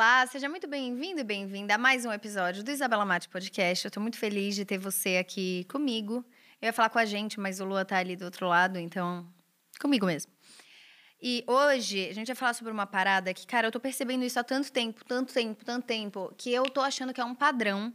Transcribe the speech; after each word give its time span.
Olá, 0.00 0.26
seja 0.26 0.48
muito 0.48 0.66
bem-vindo 0.66 1.20
e 1.20 1.24
bem-vinda 1.24 1.74
a 1.74 1.78
mais 1.78 2.06
um 2.06 2.10
episódio 2.10 2.64
do 2.64 2.70
Isabela 2.70 3.04
Mate 3.04 3.28
Podcast. 3.28 3.84
Eu 3.84 3.90
tô 3.90 4.00
muito 4.00 4.16
feliz 4.16 4.54
de 4.54 4.64
ter 4.64 4.78
você 4.78 5.18
aqui 5.18 5.66
comigo. 5.70 6.24
Eu 6.58 6.68
ia 6.68 6.72
falar 6.72 6.88
com 6.88 6.98
a 6.98 7.04
gente, 7.04 7.38
mas 7.38 7.60
o 7.60 7.66
Lua 7.66 7.84
tá 7.84 7.98
ali 7.98 8.16
do 8.16 8.24
outro 8.24 8.48
lado, 8.48 8.78
então 8.78 9.30
comigo 9.78 10.06
mesmo. 10.06 10.32
E 11.20 11.44
hoje 11.46 12.08
a 12.08 12.14
gente 12.14 12.28
vai 12.28 12.34
falar 12.34 12.54
sobre 12.54 12.72
uma 12.72 12.86
parada 12.86 13.34
que, 13.34 13.46
cara, 13.46 13.66
eu 13.66 13.70
tô 13.70 13.78
percebendo 13.78 14.24
isso 14.24 14.40
há 14.40 14.42
tanto 14.42 14.72
tempo, 14.72 15.04
tanto 15.04 15.34
tempo, 15.34 15.62
tanto 15.66 15.84
tempo, 15.84 16.34
que 16.34 16.50
eu 16.50 16.62
tô 16.70 16.80
achando 16.80 17.12
que 17.12 17.20
é 17.20 17.24
um 17.26 17.34
padrão 17.34 17.92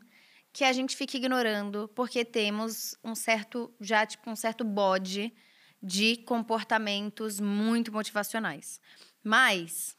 que 0.53 0.63
a 0.63 0.71
gente 0.71 0.95
fica 0.95 1.17
ignorando 1.17 1.89
porque 1.95 2.23
temos 2.23 2.95
um 3.03 3.15
certo, 3.15 3.73
já 3.81 4.05
tipo, 4.05 4.29
um 4.29 4.35
certo 4.35 4.63
bode 4.63 5.33
de 5.81 6.17
comportamentos 6.17 7.39
muito 7.39 7.91
motivacionais. 7.91 8.79
Mas 9.23 9.97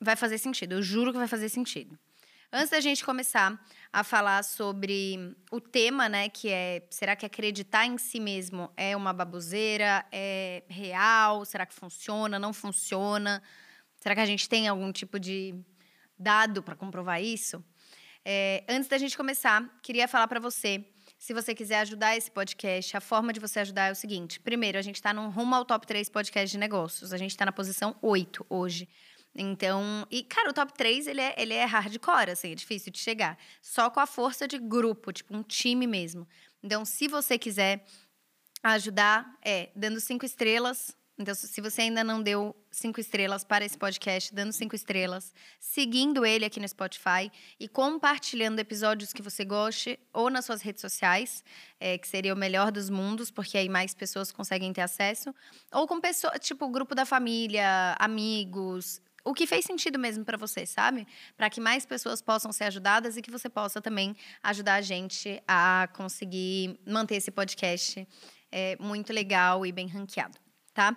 vai 0.00 0.16
fazer 0.16 0.38
sentido, 0.38 0.74
eu 0.74 0.82
juro 0.82 1.12
que 1.12 1.18
vai 1.18 1.28
fazer 1.28 1.48
sentido. 1.48 1.98
Antes 2.52 2.70
da 2.70 2.80
gente 2.80 3.04
começar 3.04 3.60
a 3.92 4.04
falar 4.04 4.44
sobre 4.44 5.36
o 5.50 5.60
tema, 5.60 6.08
né, 6.08 6.28
que 6.28 6.48
é 6.48 6.86
será 6.90 7.16
que 7.16 7.26
acreditar 7.26 7.84
em 7.86 7.98
si 7.98 8.20
mesmo 8.20 8.70
é 8.76 8.96
uma 8.96 9.12
baboseira, 9.12 10.06
é 10.12 10.62
real, 10.68 11.44
será 11.44 11.66
que 11.66 11.74
funciona, 11.74 12.38
não 12.38 12.52
funciona? 12.52 13.42
Será 13.96 14.14
que 14.14 14.20
a 14.20 14.26
gente 14.26 14.48
tem 14.48 14.68
algum 14.68 14.92
tipo 14.92 15.18
de 15.18 15.54
dado 16.18 16.62
para 16.62 16.76
comprovar 16.76 17.20
isso? 17.20 17.64
É, 18.24 18.64
antes 18.68 18.88
da 18.88 18.98
gente 18.98 19.16
começar, 19.16 19.68
queria 19.82 20.06
falar 20.06 20.28
para 20.28 20.40
você 20.40 20.84
se 21.18 21.32
você 21.32 21.54
quiser 21.54 21.80
ajudar 21.80 22.16
esse 22.16 22.30
podcast, 22.30 22.96
a 22.96 23.00
forma 23.00 23.32
de 23.32 23.40
você 23.40 23.60
ajudar 23.60 23.88
é 23.88 23.92
o 23.92 23.94
seguinte: 23.94 24.38
primeiro, 24.38 24.78
a 24.78 24.82
gente 24.82 24.96
está 24.96 25.12
no 25.12 25.28
rumo 25.30 25.54
ao 25.54 25.64
top 25.64 25.86
3 25.86 26.08
podcast 26.08 26.50
de 26.50 26.58
negócios. 26.58 27.12
A 27.12 27.16
gente 27.16 27.30
está 27.30 27.44
na 27.44 27.52
posição 27.52 27.96
8 28.02 28.46
hoje. 28.48 28.88
Então, 29.38 30.06
e 30.10 30.22
cara, 30.22 30.50
o 30.50 30.52
top 30.52 30.72
3 30.72 31.06
ele 31.06 31.20
é, 31.20 31.34
ele 31.36 31.52
é 31.52 31.64
hardcore, 31.64 32.30
assim, 32.30 32.52
é 32.52 32.54
difícil 32.54 32.90
de 32.90 32.98
chegar. 32.98 33.38
Só 33.60 33.90
com 33.90 34.00
a 34.00 34.06
força 34.06 34.48
de 34.48 34.58
grupo, 34.58 35.12
tipo 35.12 35.36
um 35.36 35.42
time 35.42 35.86
mesmo. 35.86 36.26
Então, 36.62 36.84
se 36.84 37.06
você 37.06 37.38
quiser 37.38 37.84
ajudar, 38.62 39.36
é 39.44 39.70
dando 39.76 40.00
cinco 40.00 40.24
estrelas. 40.24 40.96
Então, 41.18 41.34
se 41.34 41.60
você 41.62 41.82
ainda 41.82 42.04
não 42.04 42.22
deu 42.22 42.54
cinco 42.70 43.00
estrelas 43.00 43.42
para 43.42 43.64
esse 43.64 43.76
podcast, 43.76 44.34
dando 44.34 44.52
cinco 44.52 44.74
estrelas, 44.74 45.32
seguindo 45.58 46.26
ele 46.26 46.44
aqui 46.44 46.60
no 46.60 46.68
Spotify 46.68 47.32
e 47.58 47.66
compartilhando 47.66 48.58
episódios 48.58 49.14
que 49.14 49.22
você 49.22 49.42
goste 49.42 49.98
ou 50.12 50.28
nas 50.28 50.44
suas 50.44 50.60
redes 50.60 50.82
sociais, 50.82 51.42
é, 51.80 51.96
que 51.96 52.06
seria 52.06 52.34
o 52.34 52.36
melhor 52.36 52.70
dos 52.70 52.90
mundos, 52.90 53.30
porque 53.30 53.56
aí 53.56 53.68
mais 53.68 53.94
pessoas 53.94 54.30
conseguem 54.30 54.74
ter 54.74 54.82
acesso, 54.82 55.34
ou 55.72 55.86
com 55.86 56.00
pessoas, 56.00 56.38
tipo, 56.40 56.68
grupo 56.68 56.94
da 56.94 57.06
família, 57.06 57.96
amigos, 57.98 59.00
o 59.26 59.34
que 59.34 59.44
fez 59.44 59.64
sentido 59.64 59.98
mesmo 59.98 60.24
para 60.24 60.38
você, 60.38 60.64
sabe? 60.64 61.04
Para 61.36 61.50
que 61.50 61.60
mais 61.60 61.84
pessoas 61.84 62.22
possam 62.22 62.52
ser 62.52 62.64
ajudadas 62.64 63.16
e 63.16 63.22
que 63.22 63.30
você 63.30 63.48
possa 63.48 63.82
também 63.82 64.14
ajudar 64.40 64.74
a 64.74 64.80
gente 64.80 65.42
a 65.48 65.88
conseguir 65.94 66.78
manter 66.86 67.16
esse 67.16 67.32
podcast 67.32 68.06
é, 68.52 68.76
muito 68.78 69.12
legal 69.12 69.66
e 69.66 69.72
bem 69.72 69.88
ranqueado, 69.88 70.38
tá? 70.72 70.96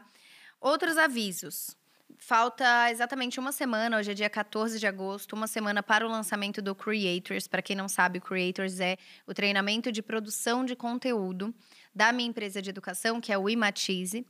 Outros 0.62 0.96
avisos. 0.96 1.76
Falta 2.20 2.92
exatamente 2.92 3.40
uma 3.40 3.52
semana, 3.52 3.98
hoje 3.98 4.12
é 4.12 4.14
dia 4.14 4.30
14 4.30 4.78
de 4.78 4.86
agosto, 4.86 5.34
uma 5.34 5.48
semana 5.48 5.82
para 5.82 6.06
o 6.06 6.12
lançamento 6.12 6.62
do 6.62 6.76
Creators. 6.76 7.48
Para 7.48 7.64
quem 7.64 7.76
não 7.76 7.88
sabe, 7.88 8.20
o 8.20 8.22
Creators 8.22 8.80
é 8.80 8.98
o 9.26 9.34
treinamento 9.34 9.92
de 9.92 10.04
produção 10.04 10.64
de 10.64 10.76
conteúdo 10.76 11.52
da 11.96 12.12
minha 12.12 12.30
empresa 12.30 12.62
de 12.62 12.70
educação, 12.70 13.20
que 13.20 13.32
é 13.32 13.38
o 13.38 13.50
Imatize. 13.50 14.24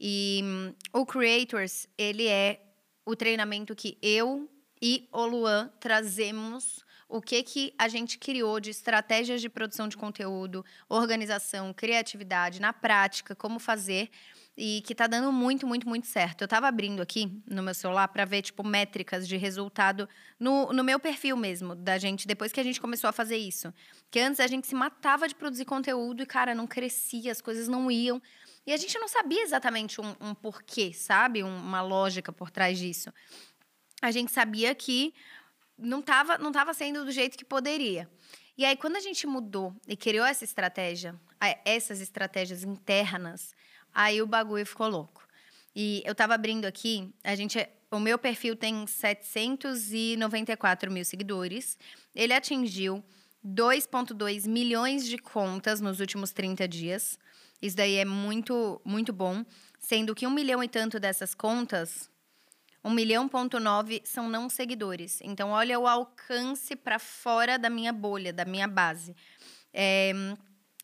E 0.00 0.40
hum, 0.42 0.74
o 0.92 1.04
Creators, 1.04 1.86
ele 1.98 2.28
é 2.28 2.71
o 3.04 3.16
treinamento 3.16 3.74
que 3.74 3.98
eu 4.02 4.48
e 4.80 5.08
o 5.12 5.26
Luan 5.26 5.70
trazemos 5.78 6.84
o 7.08 7.20
que 7.20 7.42
que 7.42 7.74
a 7.78 7.88
gente 7.88 8.16
criou 8.16 8.58
de 8.58 8.70
estratégias 8.70 9.40
de 9.40 9.48
produção 9.48 9.86
de 9.86 9.96
conteúdo, 9.96 10.64
organização, 10.88 11.72
criatividade, 11.72 12.60
na 12.60 12.72
prática, 12.72 13.34
como 13.34 13.58
fazer 13.58 14.08
e 14.56 14.82
que 14.82 14.94
tá 14.94 15.06
dando 15.06 15.32
muito, 15.32 15.66
muito, 15.66 15.88
muito 15.88 16.06
certo. 16.06 16.42
Eu 16.42 16.48
tava 16.48 16.68
abrindo 16.68 17.00
aqui 17.00 17.42
no 17.46 17.62
meu 17.62 17.74
celular 17.74 18.06
para 18.08 18.24
ver, 18.24 18.42
tipo, 18.42 18.62
métricas 18.62 19.26
de 19.26 19.36
resultado 19.36 20.08
no, 20.38 20.72
no 20.72 20.84
meu 20.84 21.00
perfil 21.00 21.36
mesmo, 21.36 21.74
da 21.74 21.96
gente, 21.96 22.26
depois 22.26 22.52
que 22.52 22.60
a 22.60 22.62
gente 22.62 22.80
começou 22.80 23.08
a 23.08 23.12
fazer 23.12 23.36
isso. 23.36 23.72
Que 24.10 24.20
antes 24.20 24.40
a 24.40 24.46
gente 24.46 24.66
se 24.66 24.74
matava 24.74 25.26
de 25.26 25.34
produzir 25.34 25.64
conteúdo 25.64 26.22
e, 26.22 26.26
cara, 26.26 26.54
não 26.54 26.66
crescia, 26.66 27.32
as 27.32 27.40
coisas 27.40 27.66
não 27.66 27.90
iam. 27.90 28.20
E 28.66 28.72
a 28.72 28.76
gente 28.76 28.98
não 28.98 29.08
sabia 29.08 29.42
exatamente 29.42 30.00
um, 30.00 30.14
um 30.20 30.34
porquê, 30.34 30.92
sabe? 30.92 31.42
uma 31.42 31.80
lógica 31.80 32.30
por 32.30 32.50
trás 32.50 32.78
disso. 32.78 33.12
A 34.02 34.10
gente 34.10 34.30
sabia 34.30 34.74
que 34.74 35.14
não 35.78 36.00
estava 36.00 36.36
não 36.38 36.52
tava 36.52 36.74
sendo 36.74 37.04
do 37.04 37.10
jeito 37.10 37.38
que 37.38 37.44
poderia. 37.44 38.08
E 38.56 38.64
aí, 38.66 38.76
quando 38.76 38.96
a 38.96 39.00
gente 39.00 39.26
mudou 39.26 39.74
e 39.88 39.96
criou 39.96 40.26
essa 40.26 40.44
estratégia, 40.44 41.18
essas 41.64 42.00
estratégias 42.00 42.62
internas, 42.62 43.54
aí 43.94 44.22
o 44.22 44.26
bagulho 44.26 44.66
ficou 44.66 44.88
louco. 44.88 45.22
E 45.74 46.02
eu 46.04 46.12
estava 46.12 46.34
abrindo 46.34 46.66
aqui, 46.66 47.12
a 47.24 47.34
gente, 47.34 47.66
o 47.90 47.98
meu 47.98 48.18
perfil 48.18 48.54
tem 48.54 48.86
794 48.86 50.90
mil 50.90 51.04
seguidores. 51.04 51.78
Ele 52.14 52.32
atingiu 52.32 53.02
2,2 53.44 54.46
milhões 54.46 55.06
de 55.06 55.18
contas 55.18 55.80
nos 55.80 55.98
últimos 55.98 56.32
30 56.32 56.68
dias. 56.68 57.18
Isso 57.60 57.76
daí 57.76 57.96
é 57.96 58.04
muito, 58.04 58.80
muito 58.84 59.12
bom. 59.12 59.44
Sendo 59.78 60.14
que 60.14 60.26
um 60.26 60.30
milhão 60.30 60.62
e 60.62 60.68
tanto 60.68 61.00
dessas 61.00 61.34
contas, 61.34 62.10
um 62.84 62.90
milhão 62.90 63.28
ponto 63.28 63.60
nove 63.60 64.02
são 64.04 64.28
não 64.28 64.48
seguidores. 64.48 65.20
Então, 65.22 65.50
olha 65.50 65.78
o 65.78 65.86
alcance 65.86 66.74
para 66.74 66.98
fora 66.98 67.58
da 67.58 67.70
minha 67.70 67.92
bolha, 67.92 68.32
da 68.32 68.44
minha 68.44 68.66
base. 68.66 69.14
É, 69.72 70.12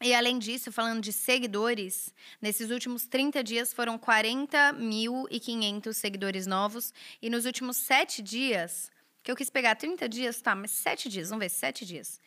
e 0.01 0.15
além 0.15 0.39
disso, 0.39 0.71
falando 0.71 1.01
de 1.01 1.13
seguidores, 1.13 2.15
nesses 2.41 2.71
últimos 2.71 3.07
30 3.07 3.43
dias 3.43 3.73
foram 3.73 3.99
40.500 3.99 5.93
seguidores 5.93 6.47
novos. 6.47 6.93
E 7.21 7.29
nos 7.29 7.45
últimos 7.45 7.77
7 7.79 8.23
dias, 8.23 8.91
que 9.23 9.31
eu 9.31 9.37
quis 9.37 9.51
pegar 9.51 9.75
30 9.75 10.09
dias, 10.09 10.41
tá, 10.41 10.55
mas 10.55 10.71
7 10.71 11.09
dias, 11.09 11.31
vamos 11.31 11.45
ver, 11.45 11.49
7 11.49 11.85
dias. 11.85 12.21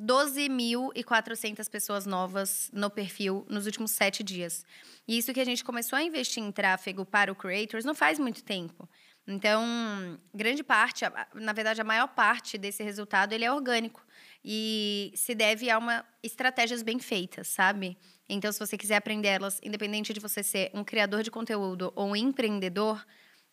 12.400 0.00 1.68
pessoas 1.68 2.06
novas 2.06 2.70
no 2.72 2.88
perfil 2.88 3.44
nos 3.48 3.66
últimos 3.66 3.90
sete 3.90 4.22
dias. 4.22 4.64
E 5.08 5.18
isso 5.18 5.34
que 5.34 5.40
a 5.40 5.44
gente 5.44 5.64
começou 5.64 5.96
a 5.96 6.02
investir 6.02 6.40
em 6.40 6.52
tráfego 6.52 7.04
para 7.04 7.32
o 7.32 7.34
Creators 7.34 7.84
não 7.84 7.96
faz 7.96 8.16
muito 8.18 8.44
tempo. 8.44 8.88
Então, 9.26 10.18
grande 10.32 10.62
parte, 10.62 11.04
na 11.34 11.52
verdade, 11.52 11.80
a 11.80 11.84
maior 11.84 12.06
parte 12.08 12.56
desse 12.56 12.82
resultado 12.82 13.32
ele 13.32 13.44
é 13.44 13.52
orgânico 13.52 14.06
e 14.44 15.12
se 15.14 15.34
deve 15.34 15.68
a 15.70 15.78
uma 15.78 16.04
estratégias 16.22 16.82
bem 16.82 16.98
feitas, 16.98 17.48
sabe? 17.48 17.98
Então, 18.28 18.52
se 18.52 18.58
você 18.58 18.76
quiser 18.76 18.96
aprender 18.96 19.28
elas, 19.28 19.60
independente 19.62 20.12
de 20.12 20.20
você 20.20 20.42
ser 20.42 20.70
um 20.74 20.84
criador 20.84 21.22
de 21.22 21.30
conteúdo 21.30 21.92
ou 21.96 22.08
um 22.08 22.16
empreendedor, 22.16 23.04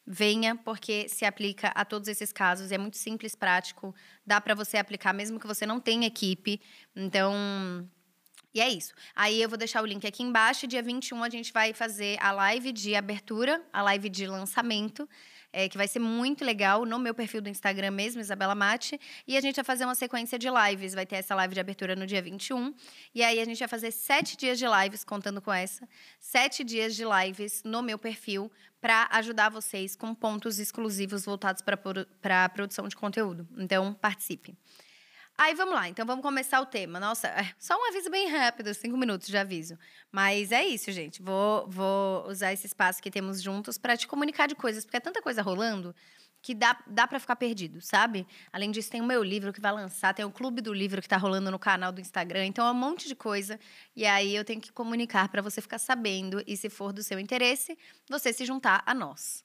venha, 0.05 0.55
porque 0.55 1.09
se 1.09 1.25
aplica 1.25 1.69
a 1.69 1.83
todos 1.83 2.07
esses 2.07 2.31
casos. 2.31 2.71
É 2.71 2.77
muito 2.77 2.97
simples, 2.97 3.35
prático, 3.35 3.95
dá 4.25 4.39
para 4.39 4.53
você 4.53 4.77
aplicar 4.77 5.13
mesmo 5.13 5.39
que 5.39 5.47
você 5.47 5.65
não 5.65 5.79
tenha 5.79 6.07
equipe. 6.07 6.61
Então, 6.95 7.33
e 8.53 8.61
é 8.61 8.69
isso. 8.69 8.93
Aí 9.15 9.41
eu 9.41 9.49
vou 9.49 9.57
deixar 9.57 9.81
o 9.81 9.85
link 9.85 10.05
aqui 10.05 10.23
embaixo. 10.23 10.67
Dia 10.67 10.83
21 10.83 11.23
a 11.23 11.29
gente 11.29 11.51
vai 11.51 11.73
fazer 11.73 12.17
a 12.21 12.31
live 12.31 12.71
de 12.71 12.95
abertura, 12.95 13.61
a 13.73 13.81
live 13.81 14.09
de 14.09 14.27
lançamento 14.27 15.09
é, 15.55 15.69
que 15.69 15.77
vai 15.77 15.87
ser 15.87 15.99
muito 15.99 16.43
legal 16.43 16.85
no 16.85 16.99
meu 16.99 17.15
perfil 17.15 17.41
do 17.41 17.47
Instagram 17.47 17.91
mesmo, 17.91 18.19
Isabela 18.19 18.53
Mate. 18.53 18.99
E 19.25 19.37
a 19.37 19.41
gente 19.41 19.55
vai 19.55 19.63
fazer 19.63 19.85
uma 19.85 19.95
sequência 19.95 20.37
de 20.37 20.49
lives. 20.49 20.93
Vai 20.93 21.05
ter 21.05 21.15
essa 21.15 21.33
live 21.33 21.53
de 21.53 21.61
abertura 21.61 21.95
no 21.95 22.05
dia 22.05 22.21
21. 22.21 22.73
E 23.13 23.23
aí 23.23 23.39
a 23.39 23.45
gente 23.45 23.59
vai 23.59 23.67
fazer 23.69 23.91
sete 23.91 24.35
dias 24.35 24.59
de 24.59 24.65
lives, 24.67 25.05
contando 25.05 25.41
com 25.41 25.53
essa. 25.53 25.87
Sete 26.19 26.61
dias 26.61 26.93
de 26.93 27.05
lives 27.05 27.63
no 27.63 27.81
meu 27.81 27.97
perfil 27.97 28.51
para 28.81 29.07
ajudar 29.13 29.47
vocês 29.47 29.95
com 29.95 30.13
pontos 30.13 30.59
exclusivos 30.59 31.23
voltados 31.23 31.61
para 31.61 32.43
a 32.43 32.49
produção 32.49 32.89
de 32.89 32.95
conteúdo. 32.97 33.47
Então, 33.57 33.93
participe. 33.93 34.57
Aí 35.37 35.53
vamos 35.53 35.75
lá, 35.75 35.89
então 35.89 36.05
vamos 36.05 36.23
começar 36.23 36.61
o 36.61 36.65
tema. 36.65 36.97
Nossa, 36.97 37.27
é 37.27 37.53
só 37.59 37.75
um 37.75 37.89
aviso 37.89 38.09
bem 38.09 38.29
rápido, 38.29 38.73
cinco 38.73 38.95
minutos 38.95 39.27
de 39.27 39.37
aviso. 39.37 39.77
Mas 40.09 40.51
é 40.51 40.65
isso, 40.65 40.91
gente. 40.93 41.21
Vou, 41.21 41.67
vou 41.67 42.25
usar 42.29 42.53
esse 42.53 42.65
espaço 42.65 43.01
que 43.01 43.11
temos 43.11 43.41
juntos 43.41 43.77
para 43.77 43.97
te 43.97 44.07
comunicar 44.07 44.47
de 44.47 44.55
coisas, 44.55 44.85
porque 44.85 44.95
é 44.97 45.01
tanta 45.01 45.21
coisa 45.21 45.41
rolando 45.41 45.93
que 46.41 46.53
dá, 46.53 46.77
dá 46.87 47.07
para 47.07 47.19
ficar 47.19 47.35
perdido, 47.35 47.81
sabe? 47.81 48.25
Além 48.53 48.69
disso, 48.71 48.91
tem 48.91 49.01
o 49.01 49.05
meu 49.05 49.23
livro 49.23 49.51
que 49.51 49.59
vai 49.59 49.71
lançar, 49.71 50.13
tem 50.13 50.23
o 50.23 50.31
Clube 50.31 50.61
do 50.61 50.71
Livro 50.71 51.01
que 51.01 51.07
está 51.07 51.17
rolando 51.17 51.49
no 51.49 51.57
canal 51.59 51.91
do 51.91 51.99
Instagram, 51.99 52.45
então 52.45 52.65
é 52.67 52.71
um 52.71 52.75
monte 52.75 53.07
de 53.07 53.15
coisa. 53.15 53.59
E 53.95 54.05
aí 54.05 54.35
eu 54.35 54.45
tenho 54.45 54.61
que 54.61 54.71
comunicar 54.71 55.27
para 55.29 55.41
você 55.41 55.59
ficar 55.59 55.79
sabendo 55.79 56.41
e, 56.45 56.55
se 56.55 56.69
for 56.69 56.93
do 56.93 57.03
seu 57.03 57.19
interesse, 57.19 57.77
você 58.09 58.31
se 58.31 58.45
juntar 58.45 58.83
a 58.85 58.93
nós. 58.93 59.44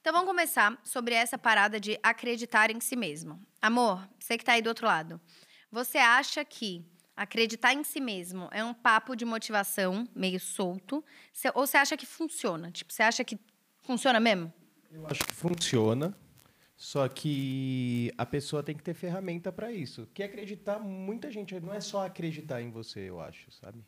Então 0.00 0.14
vamos 0.14 0.28
começar 0.28 0.80
sobre 0.82 1.14
essa 1.14 1.36
parada 1.36 1.78
de 1.78 1.98
acreditar 2.02 2.70
em 2.70 2.80
si 2.80 2.96
mesmo. 2.96 3.38
Amor, 3.60 4.08
você 4.18 4.38
que 4.38 4.42
está 4.42 4.52
aí 4.54 4.62
do 4.62 4.68
outro 4.68 4.86
lado, 4.86 5.20
você 5.70 5.98
acha 5.98 6.42
que 6.42 6.82
acreditar 7.14 7.74
em 7.74 7.84
si 7.84 8.00
mesmo 8.00 8.48
é 8.50 8.64
um 8.64 8.72
papo 8.72 9.14
de 9.14 9.26
motivação 9.26 10.08
meio 10.14 10.40
solto? 10.40 11.04
Ou 11.54 11.66
você 11.66 11.76
acha 11.76 11.98
que 11.98 12.06
funciona? 12.06 12.70
Tipo, 12.70 12.90
você 12.90 13.02
acha 13.02 13.22
que 13.22 13.38
funciona 13.82 14.18
mesmo? 14.18 14.50
Eu 14.90 15.06
acho 15.06 15.22
que 15.22 15.34
funciona. 15.34 16.16
Só 16.74 17.06
que 17.06 18.10
a 18.16 18.24
pessoa 18.24 18.62
tem 18.62 18.74
que 18.74 18.82
ter 18.82 18.94
ferramenta 18.94 19.52
para 19.52 19.70
isso. 19.70 20.08
Que 20.14 20.22
acreditar, 20.22 20.78
muita 20.78 21.30
gente 21.30 21.60
não 21.60 21.74
é 21.74 21.80
só 21.80 22.06
acreditar 22.06 22.62
em 22.62 22.70
você, 22.70 23.00
eu 23.00 23.20
acho, 23.20 23.52
sabe? 23.52 23.84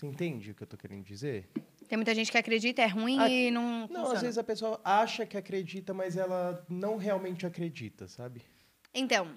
Você 0.00 0.06
entende 0.06 0.52
o 0.52 0.54
que 0.54 0.62
eu 0.62 0.66
tô 0.66 0.78
querendo 0.78 1.04
dizer? 1.04 1.46
Tem 1.86 1.98
muita 1.98 2.14
gente 2.14 2.32
que 2.32 2.38
acredita, 2.38 2.80
é 2.80 2.86
ruim 2.86 3.18
a... 3.18 3.28
e 3.28 3.50
não. 3.50 3.80
Não, 3.80 3.88
funciona. 3.88 4.14
às 4.14 4.22
vezes 4.22 4.38
a 4.38 4.42
pessoa 4.42 4.80
acha 4.82 5.26
que 5.26 5.36
acredita, 5.36 5.92
mas 5.92 6.16
ela 6.16 6.64
não 6.70 6.96
realmente 6.96 7.44
acredita, 7.44 8.08
sabe? 8.08 8.40
Então, 8.94 9.30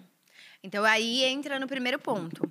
então 0.64 0.86
aí 0.86 1.26
entra 1.26 1.60
no 1.60 1.68
primeiro 1.68 2.00
ponto. 2.00 2.50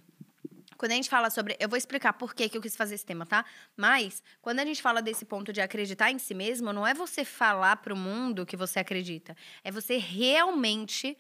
Quando 0.77 0.93
a 0.93 0.95
gente 0.95 1.09
fala 1.09 1.31
sobre. 1.31 1.57
Eu 1.59 1.71
vou 1.71 1.79
explicar 1.79 2.13
por 2.13 2.35
que, 2.35 2.51
que 2.51 2.59
eu 2.59 2.61
quis 2.61 2.77
fazer 2.77 2.97
esse 2.97 3.07
tema, 3.07 3.25
tá? 3.25 3.47
Mas, 3.75 4.23
quando 4.43 4.61
a 4.61 4.65
gente 4.67 4.83
fala 4.83 5.01
desse 5.01 5.25
ponto 5.25 5.51
de 5.51 5.63
acreditar 5.63 6.11
em 6.11 6.19
si 6.19 6.35
mesmo, 6.35 6.71
não 6.71 6.87
é 6.87 6.93
você 6.93 7.25
falar 7.25 7.77
para 7.77 7.95
o 7.95 7.97
mundo 7.97 8.45
que 8.45 8.59
você 8.59 8.79
acredita. 8.79 9.35
É 9.65 9.71
você 9.71 9.97
realmente 9.97 11.17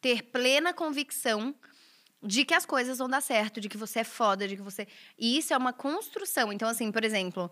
ter 0.00 0.24
plena 0.24 0.74
convicção 0.74 1.54
de 2.22 2.44
que 2.44 2.54
as 2.54 2.64
coisas 2.64 2.98
vão 2.98 3.08
dar 3.08 3.20
certo, 3.20 3.60
de 3.60 3.68
que 3.68 3.76
você 3.76 4.00
é 4.00 4.04
foda, 4.04 4.46
de 4.46 4.56
que 4.56 4.62
você. 4.62 4.86
E 5.18 5.36
isso 5.36 5.52
é 5.52 5.56
uma 5.56 5.72
construção. 5.72 6.52
Então, 6.52 6.68
assim, 6.68 6.92
por 6.92 7.04
exemplo, 7.04 7.50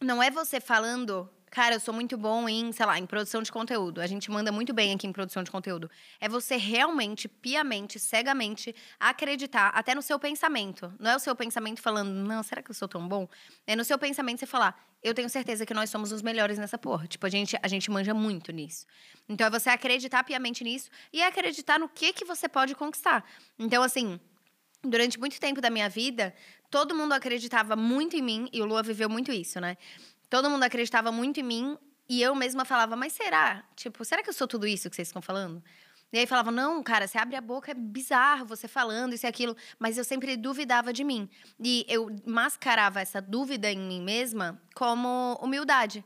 não 0.00 0.22
é 0.22 0.30
você 0.30 0.60
falando 0.60 1.28
Cara, 1.52 1.74
eu 1.74 1.80
sou 1.80 1.92
muito 1.92 2.16
bom 2.16 2.48
em, 2.48 2.72
sei 2.72 2.86
lá, 2.86 2.98
em 2.98 3.04
produção 3.04 3.42
de 3.42 3.52
conteúdo. 3.52 4.00
A 4.00 4.06
gente 4.06 4.30
manda 4.30 4.50
muito 4.50 4.72
bem 4.72 4.94
aqui 4.94 5.06
em 5.06 5.12
produção 5.12 5.42
de 5.42 5.50
conteúdo. 5.50 5.90
É 6.18 6.26
você 6.26 6.56
realmente, 6.56 7.28
piamente, 7.28 7.98
cegamente 7.98 8.74
acreditar 8.98 9.68
até 9.68 9.94
no 9.94 10.00
seu 10.00 10.18
pensamento. 10.18 10.90
Não 10.98 11.10
é 11.10 11.16
o 11.16 11.18
seu 11.18 11.36
pensamento 11.36 11.82
falando, 11.82 12.08
não, 12.08 12.42
será 12.42 12.62
que 12.62 12.70
eu 12.70 12.74
sou 12.74 12.88
tão 12.88 13.06
bom? 13.06 13.28
É 13.66 13.76
no 13.76 13.84
seu 13.84 13.98
pensamento 13.98 14.38
você 14.40 14.46
falar, 14.46 14.82
eu 15.02 15.12
tenho 15.12 15.28
certeza 15.28 15.66
que 15.66 15.74
nós 15.74 15.90
somos 15.90 16.10
os 16.10 16.22
melhores 16.22 16.56
nessa 16.56 16.78
porra. 16.78 17.06
Tipo, 17.06 17.26
a 17.26 17.28
gente, 17.28 17.54
a 17.62 17.68
gente 17.68 17.90
manja 17.90 18.14
muito 18.14 18.50
nisso. 18.50 18.86
Então 19.28 19.46
é 19.46 19.50
você 19.50 19.68
acreditar 19.68 20.24
piamente 20.24 20.64
nisso 20.64 20.88
e 21.12 21.20
acreditar 21.22 21.78
no 21.78 21.86
que 21.86 22.14
que 22.14 22.24
você 22.24 22.48
pode 22.48 22.74
conquistar. 22.74 23.26
Então, 23.58 23.82
assim, 23.82 24.18
durante 24.82 25.18
muito 25.20 25.38
tempo 25.38 25.60
da 25.60 25.68
minha 25.68 25.90
vida, 25.90 26.34
todo 26.70 26.94
mundo 26.94 27.12
acreditava 27.12 27.76
muito 27.76 28.16
em 28.16 28.22
mim, 28.22 28.48
e 28.50 28.62
o 28.62 28.64
Lua 28.64 28.82
viveu 28.82 29.08
muito 29.08 29.30
isso, 29.30 29.60
né? 29.60 29.76
Todo 30.32 30.48
mundo 30.48 30.62
acreditava 30.62 31.12
muito 31.12 31.40
em 31.40 31.42
mim 31.42 31.78
e 32.08 32.22
eu 32.22 32.34
mesma 32.34 32.64
falava, 32.64 32.96
mas 32.96 33.12
será? 33.12 33.62
Tipo, 33.76 34.02
será 34.02 34.22
que 34.22 34.30
eu 34.30 34.32
sou 34.32 34.48
tudo 34.48 34.66
isso 34.66 34.88
que 34.88 34.96
vocês 34.96 35.08
estão 35.08 35.20
falando? 35.20 35.62
E 36.10 36.18
aí 36.18 36.26
falava, 36.26 36.50
não, 36.50 36.82
cara, 36.82 37.06
você 37.06 37.18
abre 37.18 37.36
a 37.36 37.40
boca, 37.40 37.70
é 37.70 37.74
bizarro 37.74 38.46
você 38.46 38.66
falando 38.66 39.12
isso 39.12 39.26
e 39.26 39.28
aquilo. 39.28 39.54
Mas 39.78 39.98
eu 39.98 40.04
sempre 40.04 40.34
duvidava 40.34 40.90
de 40.90 41.04
mim. 41.04 41.28
E 41.62 41.84
eu 41.86 42.08
mascarava 42.24 42.98
essa 42.98 43.20
dúvida 43.20 43.70
em 43.70 43.78
mim 43.78 44.00
mesma 44.00 44.58
como 44.74 45.38
humildade. 45.42 46.02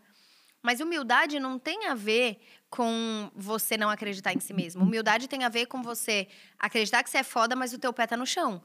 Mas 0.60 0.80
humildade 0.80 1.38
não 1.38 1.56
tem 1.56 1.86
a 1.86 1.94
ver 1.94 2.40
com 2.68 3.30
você 3.32 3.76
não 3.76 3.90
acreditar 3.90 4.32
em 4.32 4.40
si 4.40 4.52
mesmo. 4.52 4.82
Humildade 4.82 5.28
tem 5.28 5.44
a 5.44 5.48
ver 5.48 5.66
com 5.66 5.82
você 5.84 6.26
acreditar 6.58 7.04
que 7.04 7.10
você 7.10 7.18
é 7.18 7.22
foda, 7.22 7.54
mas 7.54 7.72
o 7.72 7.78
teu 7.78 7.92
pé 7.92 8.08
tá 8.08 8.16
no 8.16 8.26
chão. 8.26 8.60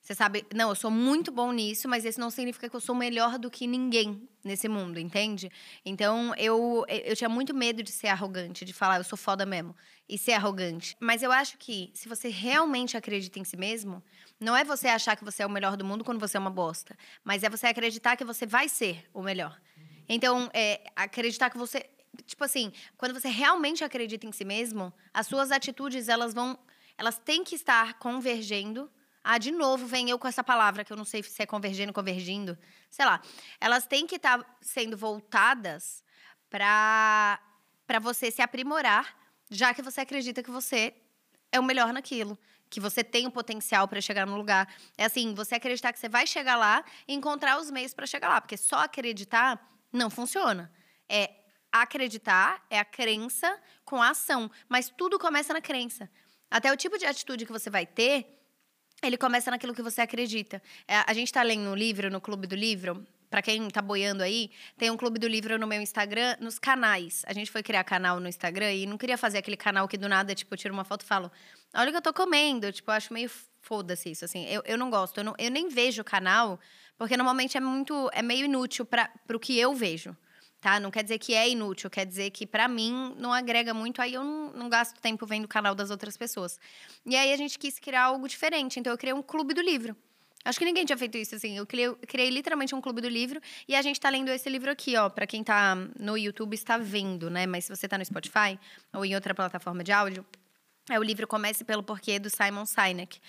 Você 0.00 0.14
sabe, 0.14 0.46
não, 0.54 0.70
eu 0.70 0.74
sou 0.74 0.90
muito 0.90 1.30
bom 1.30 1.52
nisso, 1.52 1.86
mas 1.86 2.04
isso 2.04 2.18
não 2.18 2.30
significa 2.30 2.68
que 2.70 2.74
eu 2.74 2.80
sou 2.80 2.94
melhor 2.94 3.38
do 3.38 3.50
que 3.50 3.66
ninguém 3.66 4.26
nesse 4.42 4.66
mundo, 4.66 4.98
entende? 4.98 5.52
Então, 5.84 6.34
eu, 6.36 6.84
eu 6.88 7.14
tinha 7.14 7.28
muito 7.28 7.54
medo 7.54 7.82
de 7.82 7.92
ser 7.92 8.08
arrogante, 8.08 8.64
de 8.64 8.72
falar, 8.72 8.96
eu 8.96 9.04
sou 9.04 9.18
foda 9.18 9.44
mesmo, 9.44 9.76
e 10.08 10.16
ser 10.16 10.32
arrogante. 10.32 10.96
Mas 10.98 11.22
eu 11.22 11.30
acho 11.30 11.58
que, 11.58 11.90
se 11.94 12.08
você 12.08 12.28
realmente 12.28 12.96
acredita 12.96 13.38
em 13.38 13.44
si 13.44 13.58
mesmo, 13.58 14.02
não 14.40 14.56
é 14.56 14.64
você 14.64 14.88
achar 14.88 15.16
que 15.16 15.24
você 15.24 15.42
é 15.42 15.46
o 15.46 15.50
melhor 15.50 15.76
do 15.76 15.84
mundo 15.84 16.02
quando 16.02 16.18
você 16.18 16.38
é 16.38 16.40
uma 16.40 16.50
bosta, 16.50 16.96
mas 17.22 17.42
é 17.42 17.50
você 17.50 17.66
acreditar 17.66 18.16
que 18.16 18.24
você 18.24 18.46
vai 18.46 18.70
ser 18.70 19.06
o 19.12 19.22
melhor. 19.22 19.60
Então, 20.08 20.50
é, 20.54 20.80
acreditar 20.96 21.50
que 21.50 21.58
você. 21.58 21.88
Tipo 22.26 22.42
assim, 22.42 22.72
quando 22.96 23.12
você 23.12 23.28
realmente 23.28 23.84
acredita 23.84 24.26
em 24.26 24.32
si 24.32 24.44
mesmo, 24.44 24.92
as 25.12 25.26
suas 25.26 25.52
atitudes, 25.52 26.08
elas 26.08 26.32
vão. 26.34 26.58
Elas 26.98 27.18
têm 27.18 27.44
que 27.44 27.54
estar 27.54 27.98
convergendo 27.98 28.90
ah, 29.32 29.38
de 29.38 29.52
novo 29.52 29.86
vem 29.86 30.10
eu 30.10 30.18
com 30.18 30.26
essa 30.26 30.42
palavra 30.42 30.84
que 30.84 30.92
eu 30.92 30.96
não 30.96 31.04
sei 31.04 31.22
se 31.22 31.40
é 31.40 31.46
convergendo, 31.46 31.92
convergindo. 31.92 32.58
Sei 32.90 33.04
lá. 33.04 33.22
Elas 33.60 33.86
têm 33.86 34.04
que 34.04 34.16
estar 34.16 34.38
tá 34.38 34.56
sendo 34.60 34.96
voltadas 34.96 36.02
para 36.50 37.40
para 37.86 38.00
você 38.00 38.28
se 38.30 38.42
aprimorar, 38.42 39.16
já 39.48 39.72
que 39.72 39.82
você 39.82 40.00
acredita 40.00 40.42
que 40.42 40.50
você 40.50 40.94
é 41.52 41.60
o 41.60 41.62
melhor 41.62 41.92
naquilo, 41.92 42.36
que 42.68 42.80
você 42.80 43.04
tem 43.04 43.28
o 43.28 43.30
potencial 43.30 43.86
para 43.86 44.00
chegar 44.00 44.26
no 44.26 44.36
lugar. 44.36 44.72
É 44.98 45.04
assim, 45.04 45.32
você 45.32 45.54
acreditar 45.54 45.92
que 45.92 46.00
você 46.00 46.08
vai 46.08 46.26
chegar 46.26 46.56
lá 46.56 46.84
e 47.06 47.14
encontrar 47.14 47.60
os 47.60 47.70
meios 47.70 47.94
para 47.94 48.06
chegar 48.06 48.28
lá, 48.30 48.40
porque 48.40 48.56
só 48.56 48.80
acreditar 48.80 49.60
não 49.92 50.10
funciona. 50.10 50.72
É 51.08 51.30
acreditar 51.70 52.64
é 52.68 52.80
a 52.80 52.84
crença 52.84 53.60
com 53.84 54.02
a 54.02 54.10
ação, 54.10 54.50
mas 54.68 54.90
tudo 54.90 55.20
começa 55.20 55.52
na 55.52 55.60
crença. 55.60 56.10
Até 56.50 56.72
o 56.72 56.76
tipo 56.76 56.98
de 56.98 57.06
atitude 57.06 57.46
que 57.46 57.52
você 57.52 57.70
vai 57.70 57.86
ter 57.86 58.39
ele 59.02 59.16
começa 59.16 59.50
naquilo 59.50 59.74
que 59.74 59.82
você 59.82 60.00
acredita. 60.00 60.62
É, 60.86 60.96
a 61.06 61.12
gente 61.12 61.28
está 61.28 61.42
lendo 61.42 61.68
um 61.70 61.74
livro 61.74 62.10
no 62.10 62.20
Clube 62.20 62.46
do 62.46 62.54
Livro. 62.54 63.06
Para 63.30 63.42
quem 63.42 63.64
está 63.68 63.80
boiando 63.80 64.24
aí, 64.24 64.50
tem 64.76 64.90
um 64.90 64.96
Clube 64.96 65.16
do 65.20 65.28
Livro 65.28 65.56
no 65.56 65.64
meu 65.64 65.80
Instagram, 65.80 66.36
nos 66.40 66.58
canais. 66.58 67.22
A 67.28 67.32
gente 67.32 67.48
foi 67.48 67.62
criar 67.62 67.84
canal 67.84 68.18
no 68.18 68.28
Instagram 68.28 68.72
e 68.72 68.86
não 68.86 68.98
queria 68.98 69.16
fazer 69.16 69.38
aquele 69.38 69.56
canal 69.56 69.86
que 69.86 69.96
do 69.96 70.08
nada, 70.08 70.34
tipo, 70.34 70.52
eu 70.52 70.58
tiro 70.58 70.74
uma 70.74 70.82
foto 70.82 71.02
e 71.02 71.04
falo: 71.04 71.30
olha 71.72 71.88
o 71.88 71.92
que 71.92 71.96
eu 71.96 72.02
tô 72.02 72.12
comendo. 72.12 72.72
Tipo, 72.72 72.90
eu 72.90 72.94
acho 72.96 73.14
meio 73.14 73.30
foda-se 73.60 74.10
isso, 74.10 74.24
assim. 74.24 74.46
Eu, 74.46 74.62
eu 74.66 74.76
não 74.76 74.90
gosto, 74.90 75.18
eu, 75.18 75.24
não, 75.24 75.34
eu 75.38 75.48
nem 75.48 75.68
vejo 75.68 76.02
o 76.02 76.04
canal, 76.04 76.58
porque 76.98 77.16
normalmente 77.16 77.56
é 77.56 77.60
muito. 77.60 78.10
é 78.12 78.20
meio 78.20 78.46
inútil 78.46 78.84
para 78.84 79.08
o 79.32 79.38
que 79.38 79.56
eu 79.56 79.74
vejo 79.74 80.16
tá? 80.60 80.78
Não 80.78 80.90
quer 80.90 81.02
dizer 81.02 81.18
que 81.18 81.34
é 81.34 81.48
inútil, 81.48 81.88
quer 81.88 82.04
dizer 82.04 82.30
que 82.30 82.46
para 82.46 82.68
mim 82.68 83.14
não 83.16 83.32
agrega 83.32 83.72
muito, 83.72 84.02
aí 84.02 84.14
eu 84.14 84.22
não, 84.22 84.52
não, 84.52 84.68
gasto 84.68 85.00
tempo 85.00 85.24
vendo 85.26 85.44
o 85.44 85.48
canal 85.48 85.74
das 85.74 85.90
outras 85.90 86.16
pessoas. 86.16 86.58
E 87.06 87.16
aí 87.16 87.32
a 87.32 87.36
gente 87.36 87.58
quis 87.58 87.78
criar 87.78 88.04
algo 88.04 88.28
diferente, 88.28 88.78
então 88.78 88.92
eu 88.92 88.98
criei 88.98 89.14
um 89.14 89.22
clube 89.22 89.54
do 89.54 89.60
livro. 89.60 89.96
Acho 90.44 90.58
que 90.58 90.64
ninguém 90.64 90.86
tinha 90.86 90.96
feito 90.96 91.18
isso 91.18 91.34
assim. 91.34 91.56
Eu 91.58 91.66
criei, 91.66 91.92
criei 92.06 92.30
literalmente 92.30 92.74
um 92.74 92.80
clube 92.80 93.02
do 93.02 93.08
livro 93.08 93.40
e 93.68 93.74
a 93.74 93.82
gente 93.82 93.96
está 93.96 94.08
lendo 94.08 94.30
esse 94.30 94.48
livro 94.48 94.70
aqui, 94.70 94.96
ó. 94.96 95.10
Para 95.10 95.26
quem 95.26 95.42
está 95.42 95.74
no 95.98 96.16
YouTube 96.16 96.54
está 96.54 96.78
vendo, 96.78 97.28
né? 97.28 97.46
Mas 97.46 97.66
se 97.66 97.76
você 97.76 97.86
está 97.86 97.98
no 97.98 98.04
Spotify 98.04 98.58
ou 98.92 99.04
em 99.04 99.14
outra 99.14 99.34
plataforma 99.34 99.84
de 99.84 99.92
áudio, 99.92 100.24
é 100.88 100.98
o 100.98 101.02
livro 101.02 101.26
Comece 101.26 101.62
pelo 101.62 101.82
Porquê 101.82 102.18
do 102.18 102.30
Simon 102.30 102.64
Sinek. 102.64 103.20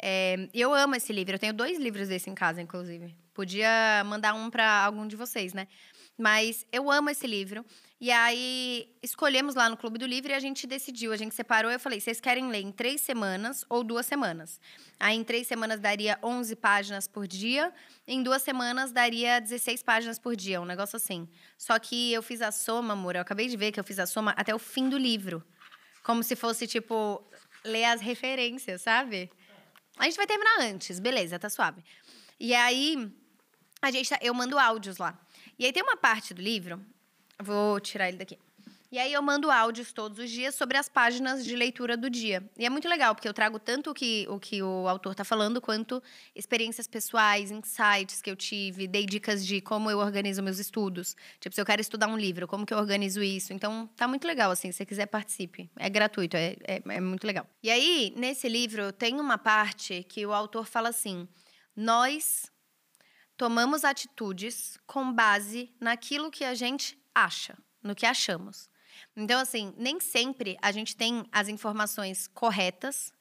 É, 0.00 0.48
eu 0.52 0.74
amo 0.74 0.94
esse 0.94 1.10
livro. 1.10 1.34
Eu 1.34 1.38
tenho 1.38 1.54
dois 1.54 1.78
livros 1.78 2.08
desse 2.08 2.28
em 2.28 2.34
casa, 2.34 2.60
inclusive. 2.60 3.16
Podia 3.32 4.04
mandar 4.04 4.34
um 4.34 4.50
para 4.50 4.84
algum 4.84 5.06
de 5.06 5.16
vocês, 5.16 5.54
né? 5.54 5.66
Mas 6.18 6.66
eu 6.72 6.90
amo 6.90 7.10
esse 7.10 7.26
livro. 7.26 7.64
E 8.00 8.10
aí 8.12 8.92
escolhemos 9.02 9.54
lá 9.54 9.68
no 9.68 9.76
Clube 9.76 9.98
do 9.98 10.06
Livro 10.06 10.30
e 10.30 10.34
a 10.34 10.38
gente 10.38 10.66
decidiu, 10.66 11.12
a 11.12 11.16
gente 11.16 11.34
separou. 11.34 11.70
Eu 11.70 11.80
falei: 11.80 12.00
vocês 12.00 12.20
querem 12.20 12.48
ler 12.48 12.60
em 12.60 12.72
três 12.72 13.00
semanas 13.00 13.64
ou 13.68 13.82
duas 13.84 14.04
semanas? 14.04 14.60
Aí 15.00 15.16
em 15.16 15.24
três 15.24 15.46
semanas 15.46 15.80
daria 15.80 16.18
11 16.22 16.54
páginas 16.56 17.08
por 17.08 17.26
dia, 17.26 17.72
em 18.06 18.22
duas 18.22 18.42
semanas 18.42 18.90
daria 18.92 19.40
16 19.40 19.82
páginas 19.82 20.18
por 20.18 20.34
dia, 20.34 20.60
um 20.60 20.64
negócio 20.64 20.96
assim. 20.96 21.28
Só 21.56 21.78
que 21.78 22.12
eu 22.12 22.22
fiz 22.22 22.42
a 22.42 22.50
soma, 22.50 22.94
amor, 22.94 23.14
eu 23.14 23.22
acabei 23.22 23.48
de 23.48 23.56
ver 23.56 23.70
que 23.70 23.78
eu 23.78 23.84
fiz 23.84 23.98
a 23.98 24.06
soma 24.06 24.32
até 24.36 24.54
o 24.54 24.58
fim 24.58 24.88
do 24.88 24.98
livro. 24.98 25.44
Como 26.02 26.22
se 26.22 26.34
fosse, 26.34 26.66
tipo, 26.66 27.22
ler 27.64 27.84
as 27.84 28.00
referências, 28.00 28.82
sabe? 28.82 29.30
A 29.96 30.04
gente 30.04 30.16
vai 30.16 30.26
terminar 30.26 30.60
antes, 30.60 31.00
beleza, 31.00 31.38
tá 31.38 31.50
suave. 31.50 31.84
E 32.38 32.54
aí, 32.54 33.12
a 33.82 33.90
gente, 33.90 34.08
tá, 34.08 34.18
eu 34.22 34.32
mando 34.32 34.58
áudios 34.58 34.98
lá. 34.98 35.18
E 35.58 35.66
aí 35.66 35.72
tem 35.72 35.82
uma 35.82 35.96
parte 35.96 36.32
do 36.32 36.40
livro, 36.40 36.80
vou 37.42 37.80
tirar 37.80 38.08
ele 38.08 38.18
daqui. 38.18 38.38
E 38.90 38.98
aí 38.98 39.12
eu 39.12 39.20
mando 39.20 39.50
áudios 39.50 39.92
todos 39.92 40.18
os 40.18 40.30
dias 40.30 40.54
sobre 40.54 40.78
as 40.78 40.88
páginas 40.88 41.44
de 41.44 41.54
leitura 41.54 41.94
do 41.94 42.08
dia. 42.08 42.42
E 42.56 42.64
é 42.64 42.70
muito 42.70 42.88
legal, 42.88 43.14
porque 43.14 43.28
eu 43.28 43.34
trago 43.34 43.58
tanto 43.58 43.90
o 43.90 43.94
que 43.94 44.26
o, 44.30 44.40
que 44.40 44.62
o 44.62 44.88
autor 44.88 45.12
está 45.12 45.24
falando, 45.24 45.60
quanto 45.60 46.02
experiências 46.34 46.86
pessoais, 46.86 47.50
insights 47.50 48.22
que 48.22 48.30
eu 48.30 48.36
tive, 48.36 48.86
dei 48.86 49.04
dicas 49.04 49.44
de 49.44 49.60
como 49.60 49.90
eu 49.90 49.98
organizo 49.98 50.42
meus 50.42 50.58
estudos. 50.58 51.14
Tipo, 51.38 51.54
se 51.54 51.60
eu 51.60 51.66
quero 51.66 51.82
estudar 51.82 52.06
um 52.06 52.16
livro, 52.16 52.48
como 52.48 52.64
que 52.64 52.72
eu 52.72 52.78
organizo 52.78 53.22
isso. 53.22 53.52
Então, 53.52 53.86
tá 53.94 54.08
muito 54.08 54.26
legal, 54.26 54.50
assim, 54.50 54.72
se 54.72 54.78
você 54.78 54.86
quiser, 54.86 55.04
participe. 55.04 55.68
É 55.76 55.90
gratuito, 55.90 56.34
é, 56.38 56.56
é, 56.66 56.82
é 56.82 57.00
muito 57.00 57.26
legal. 57.26 57.46
E 57.62 57.70
aí, 57.70 58.14
nesse 58.16 58.48
livro, 58.48 58.90
tem 58.90 59.20
uma 59.20 59.36
parte 59.36 60.02
que 60.08 60.24
o 60.24 60.32
autor 60.32 60.64
fala 60.64 60.88
assim: 60.88 61.28
nós 61.76 62.50
tomamos 63.38 63.84
atitudes 63.84 64.76
com 64.84 65.12
base 65.12 65.72
naquilo 65.80 66.30
que 66.30 66.44
a 66.44 66.54
gente 66.54 66.98
acha, 67.14 67.56
no 67.80 67.94
que 67.94 68.04
achamos. 68.04 68.68
Então, 69.16 69.40
assim, 69.40 69.72
nem 69.78 70.00
sempre 70.00 70.58
a 70.60 70.72
gente 70.72 70.96
tem 70.96 71.24
as 71.30 71.48
informações 71.48 72.26
corretas 72.26 73.12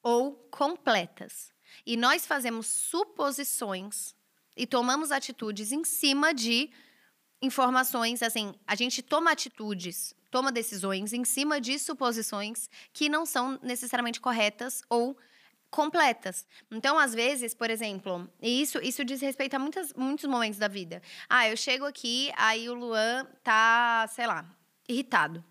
ou 0.00 0.36
completas. 0.50 1.52
E 1.84 1.96
nós 1.96 2.24
fazemos 2.24 2.68
suposições 2.68 4.14
e 4.56 4.64
tomamos 4.64 5.10
atitudes 5.10 5.72
em 5.72 5.82
cima 5.82 6.32
de 6.32 6.70
informações, 7.42 8.22
assim, 8.22 8.54
a 8.64 8.76
gente 8.76 9.02
toma 9.02 9.32
atitudes, 9.32 10.14
toma 10.30 10.52
decisões 10.52 11.12
em 11.12 11.24
cima 11.24 11.60
de 11.60 11.80
suposições 11.80 12.70
que 12.92 13.08
não 13.08 13.26
são 13.26 13.58
necessariamente 13.60 14.20
corretas 14.20 14.82
ou 14.88 15.16
completas. 15.16 15.24
Então, 16.70 16.98
às 16.98 17.14
vezes, 17.14 17.54
por 17.54 17.70
exemplo, 17.70 18.28
e 18.40 18.62
isso, 18.62 18.78
isso 18.82 19.04
diz 19.04 19.20
respeito 19.20 19.54
a 19.54 19.58
muitas, 19.58 19.92
muitos 19.94 20.24
momentos 20.26 20.58
da 20.58 20.68
vida. 20.68 21.02
Ah, 21.28 21.48
eu 21.48 21.56
chego 21.56 21.84
aqui, 21.84 22.32
aí 22.36 22.68
o 22.68 22.74
Luan 22.74 23.24
tá, 23.42 24.06
sei 24.08 24.26
lá, 24.26 24.44
irritado. 24.88 25.44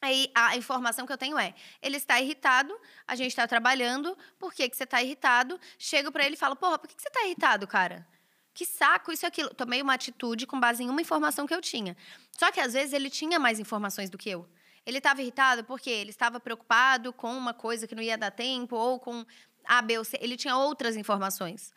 Aí 0.00 0.30
a 0.34 0.56
informação 0.56 1.06
que 1.06 1.12
eu 1.12 1.18
tenho 1.18 1.38
é: 1.38 1.54
ele 1.80 1.96
está 1.96 2.20
irritado, 2.20 2.76
a 3.06 3.16
gente 3.16 3.28
está 3.28 3.46
trabalhando, 3.46 4.16
por 4.38 4.52
que, 4.52 4.68
que 4.68 4.76
você 4.76 4.84
está 4.84 5.02
irritado? 5.02 5.58
Chego 5.78 6.12
para 6.12 6.24
ele 6.24 6.34
e 6.34 6.38
falo: 6.38 6.56
porra, 6.56 6.78
por 6.78 6.88
que, 6.88 6.94
que 6.94 7.02
você 7.02 7.08
está 7.08 7.24
irritado, 7.24 7.66
cara? 7.66 8.06
Que 8.52 8.64
saco, 8.64 9.12
isso 9.12 9.26
e 9.26 9.28
aquilo. 9.28 9.50
Tomei 9.54 9.82
uma 9.82 9.94
atitude 9.94 10.46
com 10.46 10.58
base 10.58 10.82
em 10.82 10.88
uma 10.88 11.00
informação 11.00 11.46
que 11.46 11.54
eu 11.54 11.60
tinha. 11.60 11.96
Só 12.32 12.50
que 12.50 12.60
às 12.60 12.72
vezes 12.72 12.92
ele 12.92 13.10
tinha 13.10 13.38
mais 13.38 13.60
informações 13.60 14.08
do 14.08 14.16
que 14.16 14.30
eu. 14.30 14.48
Ele 14.86 14.98
estava 14.98 15.20
irritado 15.20 15.64
porque 15.64 15.90
ele 15.90 16.10
estava 16.10 16.38
preocupado 16.38 17.12
com 17.12 17.36
uma 17.36 17.52
coisa 17.52 17.86
que 17.86 17.94
não 17.94 18.02
ia 18.02 18.16
dar 18.16 18.30
tempo 18.30 18.76
ou 18.76 19.00
com 19.00 19.26
A, 19.64 19.82
B 19.82 19.98
ou 19.98 20.04
C. 20.04 20.16
Ele 20.20 20.36
tinha 20.36 20.56
outras 20.56 20.96
informações. 20.96 21.72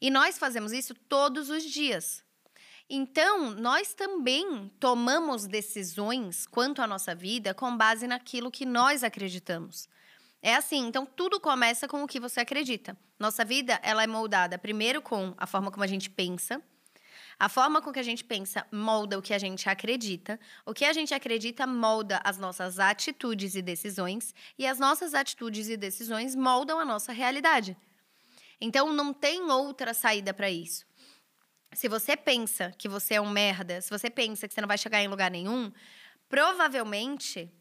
E 0.00 0.10
nós 0.10 0.38
fazemos 0.38 0.72
isso 0.72 0.94
todos 0.94 1.48
os 1.50 1.62
dias. 1.62 2.24
Então, 2.90 3.50
nós 3.50 3.92
também 3.94 4.70
tomamos 4.80 5.46
decisões 5.46 6.46
quanto 6.46 6.80
à 6.80 6.86
nossa 6.86 7.14
vida 7.14 7.52
com 7.52 7.76
base 7.76 8.06
naquilo 8.06 8.50
que 8.50 8.64
nós 8.64 9.04
acreditamos. 9.04 9.88
É 10.40 10.54
assim, 10.54 10.86
então 10.86 11.04
tudo 11.04 11.40
começa 11.40 11.86
com 11.86 12.02
o 12.02 12.06
que 12.06 12.20
você 12.20 12.40
acredita. 12.40 12.96
Nossa 13.18 13.44
vida, 13.44 13.78
ela 13.82 14.02
é 14.02 14.06
moldada 14.06 14.56
primeiro 14.58 15.02
com 15.02 15.34
a 15.36 15.46
forma 15.46 15.70
como 15.70 15.84
a 15.84 15.88
gente 15.88 16.08
pensa. 16.08 16.62
A 17.38 17.48
forma 17.48 17.80
com 17.80 17.92
que 17.92 18.00
a 18.00 18.02
gente 18.02 18.24
pensa 18.24 18.66
molda 18.72 19.18
o 19.18 19.22
que 19.22 19.32
a 19.32 19.38
gente 19.38 19.68
acredita. 19.68 20.40
O 20.66 20.74
que 20.74 20.84
a 20.84 20.92
gente 20.92 21.14
acredita 21.14 21.66
molda 21.66 22.20
as 22.24 22.36
nossas 22.36 22.78
atitudes 22.78 23.54
e 23.54 23.62
decisões. 23.62 24.34
E 24.58 24.66
as 24.66 24.78
nossas 24.78 25.14
atitudes 25.14 25.68
e 25.68 25.76
decisões 25.76 26.34
moldam 26.34 26.78
a 26.80 26.84
nossa 26.84 27.12
realidade. 27.12 27.76
Então, 28.60 28.92
não 28.92 29.12
tem 29.12 29.42
outra 29.50 29.94
saída 29.94 30.34
para 30.34 30.50
isso 30.50 30.88
se 31.72 31.88
você 31.88 32.16
pensa 32.16 32.72
que 32.76 32.88
você 32.88 33.14
é 33.14 33.20
um 33.20 33.30
merda, 33.30 33.80
se 33.80 33.90
você 33.90 34.08
pensa 34.08 34.48
que 34.48 34.54
você 34.54 34.60
não 34.60 34.68
vai 34.68 34.78
chegar 34.78 35.02
em 35.02 35.08
lugar 35.08 35.30
nenhum, 35.30 35.72
provavelmente 36.28 37.52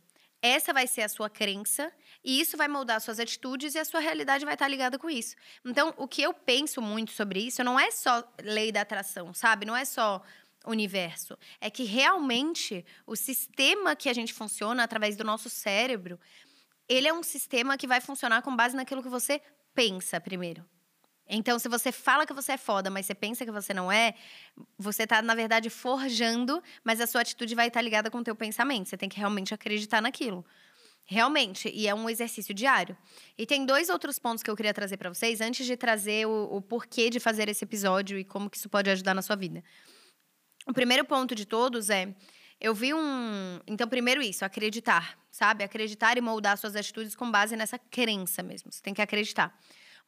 essa 0.41 0.74
vai 0.74 0.88
ser 0.88 1.01
a 1.01 1.10
sua 1.10 1.29
crença 1.29 1.91
e 2.27 2.41
isso 2.41 2.57
vai 2.57 2.67
moldar 2.67 3.00
suas 3.00 3.22
atitudes 3.22 3.74
e 3.74 3.79
a 3.79 3.86
sua 3.86 4.01
realidade 4.01 4.43
vai 4.43 4.53
estar 4.53 4.67
ligada 4.67 5.00
com 5.00 5.10
isso. 5.10 5.34
Então, 5.63 5.93
o 5.96 6.05
que 6.05 6.22
eu 6.22 6.34
penso 6.34 6.81
muito 6.81 7.13
sobre 7.13 7.39
isso 7.39 7.63
não 7.63 7.79
é 7.79 7.89
só 7.89 8.22
lei 8.43 8.69
da 8.69 8.81
atração, 8.81 9.34
sabe? 9.34 9.65
Não 9.65 9.74
é 9.74 9.86
só 9.86 10.22
universo. 10.65 11.38
É 11.62 11.69
que 11.69 11.86
realmente 11.86 12.86
o 13.05 13.15
sistema 13.15 13.96
que 13.96 14.10
a 14.10 14.13
gente 14.13 14.34
funciona 14.34 14.84
através 14.84 15.15
do 15.15 15.24
nosso 15.24 15.50
cérebro, 15.50 16.19
ele 16.89 17.07
é 17.07 17.13
um 17.13 17.24
sistema 17.24 17.77
que 17.77 17.88
vai 17.88 18.01
funcionar 18.01 18.41
com 18.41 18.53
base 18.53 18.75
naquilo 18.75 19.01
que 19.01 19.07
você 19.07 19.41
pensa 19.74 20.19
primeiro. 20.19 20.65
Então, 21.29 21.57
se 21.57 21.69
você 21.69 21.93
fala 21.93 22.25
que 22.25 22.34
você 22.34 22.53
é 22.53 22.57
foda, 22.57 22.89
mas 22.89 23.05
você 23.05 23.15
pensa 23.15 23.46
que 23.46 23.51
você 23.51 23.74
não 23.74 23.89
é, 23.89 24.13
você 24.77 25.03
está 25.03 25.22
na 25.22 25.34
verdade, 25.34 25.69
forjando, 25.69 26.62
mas 26.84 27.00
a 27.00 27.07
sua 27.07 27.22
atitude 27.22 27.55
vai 27.55 27.69
estar 27.69 27.81
ligada 27.81 28.12
com 28.12 28.17
o 28.17 28.24
teu 28.24 28.36
pensamento. 28.36 28.89
Você 28.89 28.98
tem 28.98 29.07
que 29.07 29.17
realmente 29.17 29.53
acreditar 29.53 30.01
naquilo. 30.01 30.46
Realmente, 31.10 31.72
e 31.74 31.88
é 31.88 31.96
um 31.96 32.10
exercício 32.10 32.54
diário. 32.54 32.98
E 33.38 33.46
tem 33.46 33.66
dois 33.66 33.90
outros 33.90 34.20
pontos 34.20 34.44
que 34.44 34.52
eu 34.52 34.56
queria 34.58 34.74
trazer 34.74 34.98
para 34.98 35.08
vocês, 35.08 35.40
antes 35.40 35.66
de 35.66 35.78
trazer 35.78 36.28
o, 36.28 36.58
o 36.58 36.62
porquê 36.62 37.10
de 37.10 37.18
fazer 37.18 37.48
esse 37.48 37.64
episódio 37.64 38.20
e 38.20 38.26
como 38.26 38.50
que 38.50 38.58
isso 38.58 38.68
pode 38.68 38.90
ajudar 38.90 39.14
na 39.14 39.22
sua 39.22 39.38
vida. 39.38 39.64
O 40.68 40.74
primeiro 40.74 41.06
ponto 41.06 41.34
de 41.34 41.46
todos 41.46 41.90
é 41.90 42.14
eu 42.60 42.76
vi 42.76 42.94
um. 42.94 43.60
Então, 43.66 43.88
primeiro 43.88 44.22
isso, 44.22 44.44
acreditar, 44.44 45.18
sabe? 45.32 45.64
Acreditar 45.64 46.18
e 46.18 46.22
moldar 46.22 46.58
suas 46.58 46.76
atitudes 46.76 47.16
com 47.16 47.32
base 47.32 47.56
nessa 47.56 47.80
crença 47.80 48.44
mesmo. 48.44 48.70
Você 48.70 48.82
tem 48.82 48.94
que 48.94 49.02
acreditar. 49.02 49.58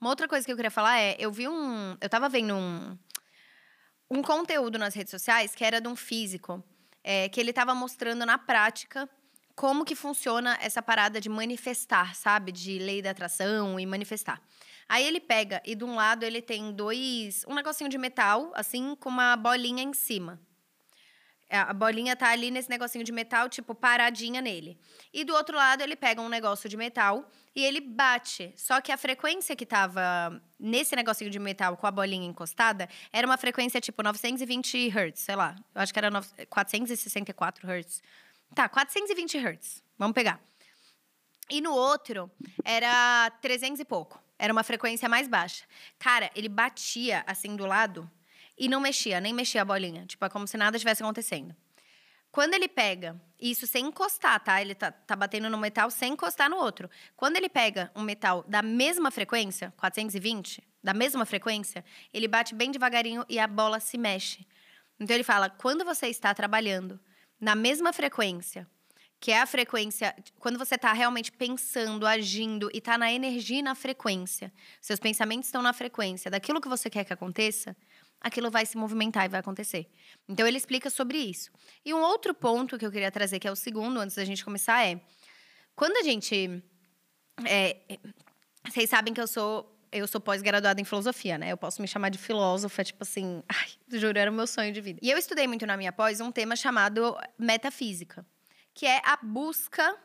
Uma 0.02 0.10
outra 0.10 0.28
coisa 0.28 0.46
que 0.46 0.52
eu 0.52 0.56
queria 0.58 0.72
falar 0.72 1.00
é, 1.00 1.16
eu 1.18 1.32
vi 1.32 1.48
um, 1.48 1.96
eu 2.02 2.10
tava 2.10 2.28
vendo 2.28 2.56
um, 2.56 2.98
um 4.12 4.22
conteúdo 4.22 4.78
nas 4.78 4.94
redes 4.94 5.12
sociais 5.12 5.56
que 5.56 5.64
era 5.64 5.80
de 5.80 5.88
um 5.88 5.96
físico, 5.96 6.62
é, 7.02 7.30
que 7.30 7.40
ele 7.40 7.54
tava 7.54 7.74
mostrando 7.74 8.26
na 8.26 8.38
prática 8.38 9.10
como 9.60 9.84
que 9.84 9.94
funciona 9.94 10.58
essa 10.62 10.82
parada 10.82 11.20
de 11.20 11.28
manifestar, 11.28 12.16
sabe? 12.16 12.50
De 12.50 12.80
lei 12.80 13.02
da 13.02 13.12
atração 13.12 13.78
e 13.78 13.86
manifestar. 13.86 14.42
Aí 14.88 15.06
ele 15.06 15.20
pega 15.20 15.62
e 15.66 15.76
de 15.76 15.84
um 15.84 15.96
lado 15.96 16.24
ele 16.24 16.42
tem 16.42 16.72
dois, 16.72 17.44
um 17.46 17.54
negocinho 17.54 17.90
de 17.90 17.98
metal, 17.98 18.54
assim, 18.56 18.96
com 18.96 19.10
uma 19.10 19.36
bolinha 19.36 19.84
em 19.84 19.94
cima. 19.94 20.40
É, 21.50 21.58
a 21.58 21.74
bolinha 21.74 22.16
tá 22.16 22.30
ali 22.30 22.52
nesse 22.52 22.70
negocinho 22.70 23.04
de 23.04 23.12
metal, 23.12 23.50
tipo, 23.50 23.76
paradinha 23.76 24.40
nele. 24.40 24.80
E 25.12 25.26
do 25.26 25.34
outro 25.34 25.58
lado, 25.58 25.82
ele 25.82 25.98
pega 25.98 26.22
um 26.22 26.30
negócio 26.30 26.70
de 26.70 26.78
metal 26.78 27.30
e 27.54 27.62
ele 27.62 27.82
bate. 27.82 28.54
Só 28.56 28.80
que 28.80 28.94
a 28.94 28.98
frequência 28.98 29.58
que 29.58 29.66
tava 29.66 30.42
nesse 30.58 30.96
negocinho 30.96 31.30
de 31.30 31.40
metal 31.40 31.76
com 31.76 31.86
a 31.86 31.92
bolinha 31.92 32.26
encostada 32.26 32.88
era 33.12 33.28
uma 33.28 33.38
frequência 33.38 33.82
tipo 33.82 34.02
920 34.02 34.88
Hz, 34.88 35.20
sei 35.20 35.36
lá. 35.36 35.54
Eu 35.76 35.82
acho 35.82 35.92
que 35.92 36.00
era 36.00 36.10
464 36.50 37.68
Hz. 37.68 38.02
Tá, 38.54 38.68
420 38.68 39.38
Hz. 39.38 39.84
Vamos 39.98 40.14
pegar. 40.14 40.40
E 41.50 41.62
no 41.62 41.74
outro 41.74 42.32
era 42.64 43.30
300 43.42 43.80
e 43.80 43.86
pouco. 43.86 44.22
Era 44.38 44.54
uma 44.54 44.64
frequência 44.64 45.10
mais 45.10 45.28
baixa. 45.28 45.66
Cara, 45.98 46.32
ele 46.36 46.48
batia 46.48 47.24
assim 47.28 47.56
do 47.56 47.66
lado 47.66 48.10
e 48.58 48.68
não 48.70 48.80
mexia, 48.80 49.20
nem 49.20 49.34
mexia 49.34 49.62
a 49.62 49.66
bolinha. 49.66 50.06
Tipo, 50.06 50.26
é 50.26 50.30
como 50.30 50.48
se 50.48 50.58
nada 50.58 50.78
estivesse 50.78 51.04
acontecendo. 51.04 51.56
Quando 52.32 52.54
ele 52.54 52.68
pega, 52.68 53.20
isso 53.42 53.66
sem 53.66 53.88
encostar, 53.88 54.40
tá? 54.40 54.62
Ele 54.62 54.76
tá, 54.76 54.92
tá 54.92 55.16
batendo 55.16 55.50
no 55.50 55.58
metal 55.58 55.90
sem 55.90 56.14
encostar 56.14 56.50
no 56.50 56.58
outro. 56.58 56.90
Quando 57.16 57.38
ele 57.38 57.50
pega 57.50 57.92
um 57.96 58.04
metal 58.04 58.46
da 58.48 58.62
mesma 58.62 59.10
frequência, 59.10 59.74
420, 59.78 60.64
da 60.84 60.94
mesma 60.94 61.26
frequência, 61.26 61.84
ele 62.14 62.28
bate 62.28 62.54
bem 62.54 62.70
devagarinho 62.70 63.26
e 63.28 63.40
a 63.40 63.48
bola 63.48 63.80
se 63.80 63.98
mexe. 63.98 64.46
Então 65.00 65.16
ele 65.16 65.24
fala: 65.24 65.50
quando 65.50 65.84
você 65.84 66.08
está 66.08 66.34
trabalhando 66.34 67.00
na 67.40 67.56
mesma 67.56 67.94
frequência, 67.94 68.68
que 69.20 69.32
é 69.32 69.42
a 69.42 69.46
frequência, 69.46 70.16
quando 70.40 70.58
você 70.58 70.76
está 70.76 70.94
realmente 70.94 71.32
pensando, 71.32 72.08
agindo 72.08 72.70
e 72.74 72.78
está 72.78 72.98
na 72.98 73.12
energia 73.12 73.60
e 73.60 73.62
na 73.62 73.76
frequência, 73.76 74.52
seus 74.80 75.00
pensamentos 75.00 75.48
estão 75.48 75.62
na 75.62 75.74
frequência 75.74 76.32
daquilo 76.32 76.62
que 76.62 76.70
você 76.70 76.90
quer 76.90 77.04
que 77.04 77.12
aconteça, 77.12 77.76
aquilo 78.22 78.50
vai 78.50 78.66
se 78.66 78.78
movimentar 78.78 79.26
e 79.26 79.30
vai 79.30 79.40
acontecer. 79.40 79.90
Então 80.28 80.48
ele 80.48 80.58
explica 80.58 80.90
sobre 80.90 81.18
isso. 81.18 81.52
E 81.84 81.94
um 81.94 82.02
outro 82.02 82.34
ponto 82.34 82.78
que 82.78 82.86
eu 82.86 82.92
queria 82.92 83.12
trazer, 83.12 83.40
que 83.40 83.48
é 83.48 83.52
o 83.52 83.56
segundo, 83.56 84.00
antes 84.00 84.16
da 84.16 84.26
gente 84.26 84.44
começar, 84.44 84.86
é 84.86 85.02
quando 85.76 85.98
a 85.98 86.04
gente. 86.04 86.64
É, 87.46 87.78
vocês 88.68 88.90
sabem 88.90 89.14
que 89.14 89.22
eu 89.22 89.28
sou. 89.28 89.79
Eu 89.92 90.08
sou 90.08 90.22
pós-graduada 90.22 90.80
em 90.80 90.84
filosofia, 90.84 91.38
né? 91.38 91.52
Eu 91.52 91.58
posso 91.58 91.82
me 91.82 91.88
chamar 91.88 92.10
de 92.10 92.18
filósofa, 92.18 92.84
tipo 92.84 93.04
assim. 93.04 93.44
Ai, 93.50 93.70
juro, 94.00 94.18
era 94.18 94.30
o 94.30 94.34
meu 94.34 94.48
sonho 94.48 94.72
de 94.72 94.82
vida. 94.82 95.00
E 95.02 95.10
eu 95.10 95.18
estudei 95.18 95.48
muito 95.48 95.66
na 95.66 95.76
minha 95.76 95.92
pós 95.92 96.20
um 96.22 96.32
tema 96.32 96.56
chamado 96.56 97.18
metafísica, 97.38 98.26
que 98.74 98.86
é 98.86 99.02
a 99.04 99.18
busca 99.22 99.98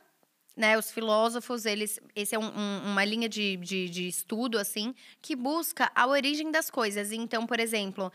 né, 0.57 0.79
os 0.79 0.91
filósofos, 0.91 1.67
eles, 1.67 1.99
esse 2.15 2.35
é 2.35 2.39
um, 2.39 2.47
um, 2.47 2.93
uma 2.93 3.05
linha 3.05 3.29
de, 3.29 3.57
de, 3.57 3.89
de, 3.89 4.07
estudo, 4.07 4.57
assim, 4.57 4.95
que 5.21 5.35
busca 5.35 5.91
a 5.95 6.07
origem 6.07 6.51
das 6.51 6.71
coisas. 6.71 7.11
Então, 7.11 7.45
por 7.45 7.59
exemplo, 7.59 8.13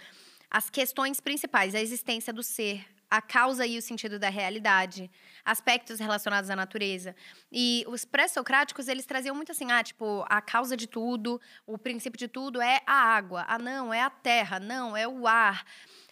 as 0.50 0.70
questões 0.70 1.20
principais, 1.20 1.76
a 1.76 1.82
existência 1.82 2.32
do 2.32 2.42
ser, 2.42 2.86
a 3.10 3.22
causa 3.22 3.66
e 3.66 3.78
o 3.78 3.82
sentido 3.82 4.20
da 4.20 4.30
realidade, 4.30 5.10
aspectos 5.44 6.00
relacionados 6.00 6.50
à 6.50 6.56
natureza. 6.56 7.16
E 7.52 7.84
os 7.88 8.06
pré-socráticos, 8.06 8.88
eles 8.88 9.06
traziam 9.06 9.36
muito 9.36 9.52
assim, 9.52 9.72
ah, 9.72 9.84
tipo, 9.84 10.24
a 10.30 10.42
causa 10.42 10.78
de 10.78 10.88
tudo, 10.88 11.42
o 11.66 11.78
princípio 11.78 12.20
de 12.20 12.28
tudo 12.28 12.62
é 12.62 12.82
a 12.86 12.94
água. 12.94 13.46
Ah, 13.48 13.58
não, 13.58 13.94
é 13.94 14.02
a 14.02 14.10
terra. 14.10 14.60
Não, 14.60 14.96
é 14.96 15.08
o 15.08 15.28
ar. 15.28 15.66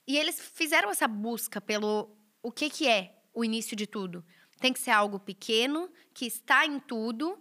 E 0.08 0.18
eles 0.18 0.40
fizeram 0.56 0.90
essa 0.90 1.08
busca 1.08 1.62
pelo 1.62 2.18
o 2.42 2.52
que 2.52 2.70
que 2.70 2.88
é 2.88 3.16
o 3.34 3.46
início 3.46 3.76
de 3.76 3.86
tudo. 3.86 4.26
Tem 4.60 4.74
que 4.74 4.80
ser 4.80 4.92
algo 4.92 5.20
pequeno, 5.20 5.92
que 6.14 6.26
está 6.26 6.66
em 6.66 6.80
tudo. 6.80 7.38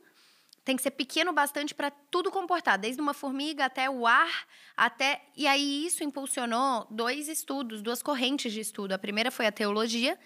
Tem 0.67 0.75
que 0.75 0.83
ser 0.83 0.91
pequeno 0.91 1.33
bastante 1.33 1.73
para 1.73 1.93
tudo 1.93 2.29
comportar, 2.29 2.77
desde 2.77 3.01
uma 3.01 3.15
formiga 3.15 3.67
até 3.67 3.89
o 3.89 4.05
ar, 4.05 4.49
até. 4.77 5.23
E 5.37 5.47
aí 5.47 5.87
isso 5.87 6.03
impulsionou 6.03 6.89
dois 6.91 7.29
estudos, 7.29 7.81
duas 7.81 8.03
correntes 8.03 8.53
de 8.53 8.59
estudo. 8.59 8.91
A 8.91 8.99
primeira 8.99 9.31
foi 9.31 9.47
a 9.47 9.53
teologia, 9.53 10.19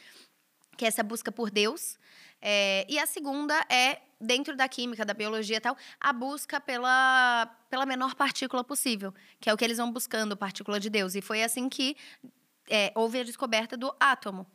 que 0.78 0.86
é 0.86 0.88
essa 0.88 1.02
busca 1.02 1.30
por 1.30 1.50
Deus. 1.50 1.98
É, 2.40 2.86
e 2.88 2.98
a 2.98 3.04
segunda 3.04 3.54
é, 3.68 4.00
dentro 4.18 4.56
da 4.56 4.66
química, 4.66 5.04
da 5.04 5.12
biologia 5.12 5.58
e 5.58 5.60
tal, 5.60 5.76
a 6.00 6.10
busca 6.10 6.58
pela, 6.58 7.44
pela 7.68 7.84
menor 7.84 8.14
partícula 8.16 8.64
possível, 8.64 9.12
que 9.38 9.50
é 9.50 9.52
o 9.52 9.58
que 9.58 9.64
eles 9.66 9.76
vão 9.76 9.92
buscando, 9.92 10.34
partícula 10.38 10.80
de 10.80 10.88
Deus. 10.88 11.14
E 11.14 11.20
foi 11.20 11.42
assim 11.42 11.68
que 11.68 11.94
é, 12.66 12.90
houve 12.94 13.20
a 13.20 13.24
descoberta 13.24 13.76
do 13.76 13.94
átomo. 14.00 14.46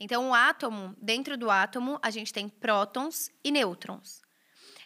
Então, 0.00 0.30
o 0.30 0.34
átomo, 0.34 0.96
dentro 1.00 1.38
do 1.38 1.48
átomo, 1.48 1.96
a 2.02 2.10
gente 2.10 2.32
tem 2.32 2.48
prótons 2.48 3.30
e 3.44 3.52
nêutrons. 3.52 4.26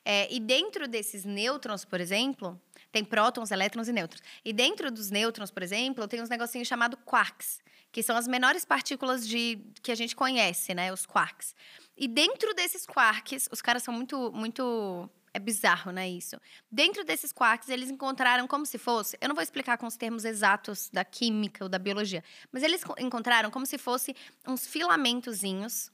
É, 0.04 0.32
e 0.32 0.40
dentro 0.40 0.88
desses 0.88 1.24
nêutrons, 1.24 1.84
por 1.84 2.00
exemplo, 2.00 2.60
tem 2.90 3.04
prótons, 3.04 3.50
elétrons 3.50 3.88
e 3.88 3.92
nêutrons. 3.92 4.22
E 4.44 4.52
dentro 4.52 4.90
dos 4.90 5.10
nêutrons, 5.10 5.50
por 5.50 5.62
exemplo, 5.62 6.06
tem 6.08 6.20
uns 6.20 6.28
negocinhos 6.28 6.66
chamados 6.66 6.98
quarks, 7.04 7.60
que 7.92 8.02
são 8.02 8.16
as 8.16 8.26
menores 8.26 8.64
partículas 8.64 9.26
de 9.26 9.58
que 9.82 9.92
a 9.92 9.94
gente 9.94 10.16
conhece, 10.16 10.74
né? 10.74 10.92
Os 10.92 11.06
quarks. 11.06 11.54
E 11.96 12.08
dentro 12.08 12.52
desses 12.54 12.84
quarks, 12.84 13.48
os 13.52 13.62
caras 13.62 13.82
são 13.82 13.94
muito, 13.94 14.32
muito 14.32 15.08
é 15.34 15.38
bizarro, 15.38 15.90
né, 15.90 16.08
isso? 16.08 16.36
Dentro 16.70 17.04
desses 17.04 17.32
quarks, 17.32 17.68
eles 17.70 17.90
encontraram 17.90 18.46
como 18.46 18.66
se 18.66 18.76
fosse, 18.76 19.16
eu 19.20 19.28
não 19.28 19.34
vou 19.34 19.42
explicar 19.42 19.78
com 19.78 19.86
os 19.86 19.96
termos 19.96 20.26
exatos 20.26 20.90
da 20.92 21.04
química 21.04 21.64
ou 21.64 21.70
da 21.70 21.78
biologia, 21.78 22.22
mas 22.50 22.62
eles 22.62 22.82
encontraram 22.98 23.50
como 23.50 23.64
se 23.64 23.78
fosse 23.78 24.14
uns 24.46 24.66
filamentozinhos 24.66 25.90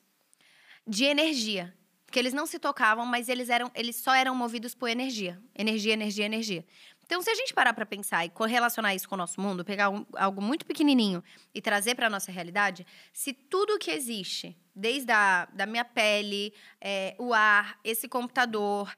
de 0.84 1.04
energia 1.04 1.72
que 2.10 2.18
eles 2.18 2.32
não 2.32 2.46
se 2.46 2.58
tocavam, 2.58 3.04
mas 3.04 3.28
eles 3.28 3.48
eram, 3.48 3.70
eles 3.74 3.96
só 3.96 4.14
eram 4.14 4.34
movidos 4.34 4.74
por 4.74 4.88
energia, 4.88 5.40
energia, 5.54 5.92
energia, 5.92 6.24
energia. 6.24 6.64
Então, 7.04 7.22
se 7.22 7.30
a 7.30 7.34
gente 7.34 7.54
parar 7.54 7.72
para 7.72 7.86
pensar 7.86 8.26
e 8.26 8.28
correlacionar 8.28 8.94
isso 8.94 9.08
com 9.08 9.14
o 9.14 9.18
nosso 9.18 9.40
mundo, 9.40 9.64
pegar 9.64 9.88
um, 9.88 10.04
algo 10.14 10.42
muito 10.42 10.66
pequenininho 10.66 11.24
e 11.54 11.62
trazer 11.62 11.94
para 11.94 12.06
a 12.06 12.10
nossa 12.10 12.30
realidade, 12.30 12.86
se 13.14 13.32
tudo 13.32 13.78
que 13.78 13.90
existe, 13.90 14.54
desde 14.74 15.10
a 15.10 15.46
da 15.46 15.64
minha 15.64 15.86
pele, 15.86 16.52
é, 16.78 17.14
o 17.18 17.32
ar, 17.32 17.78
esse 17.82 18.06
computador, 18.08 18.94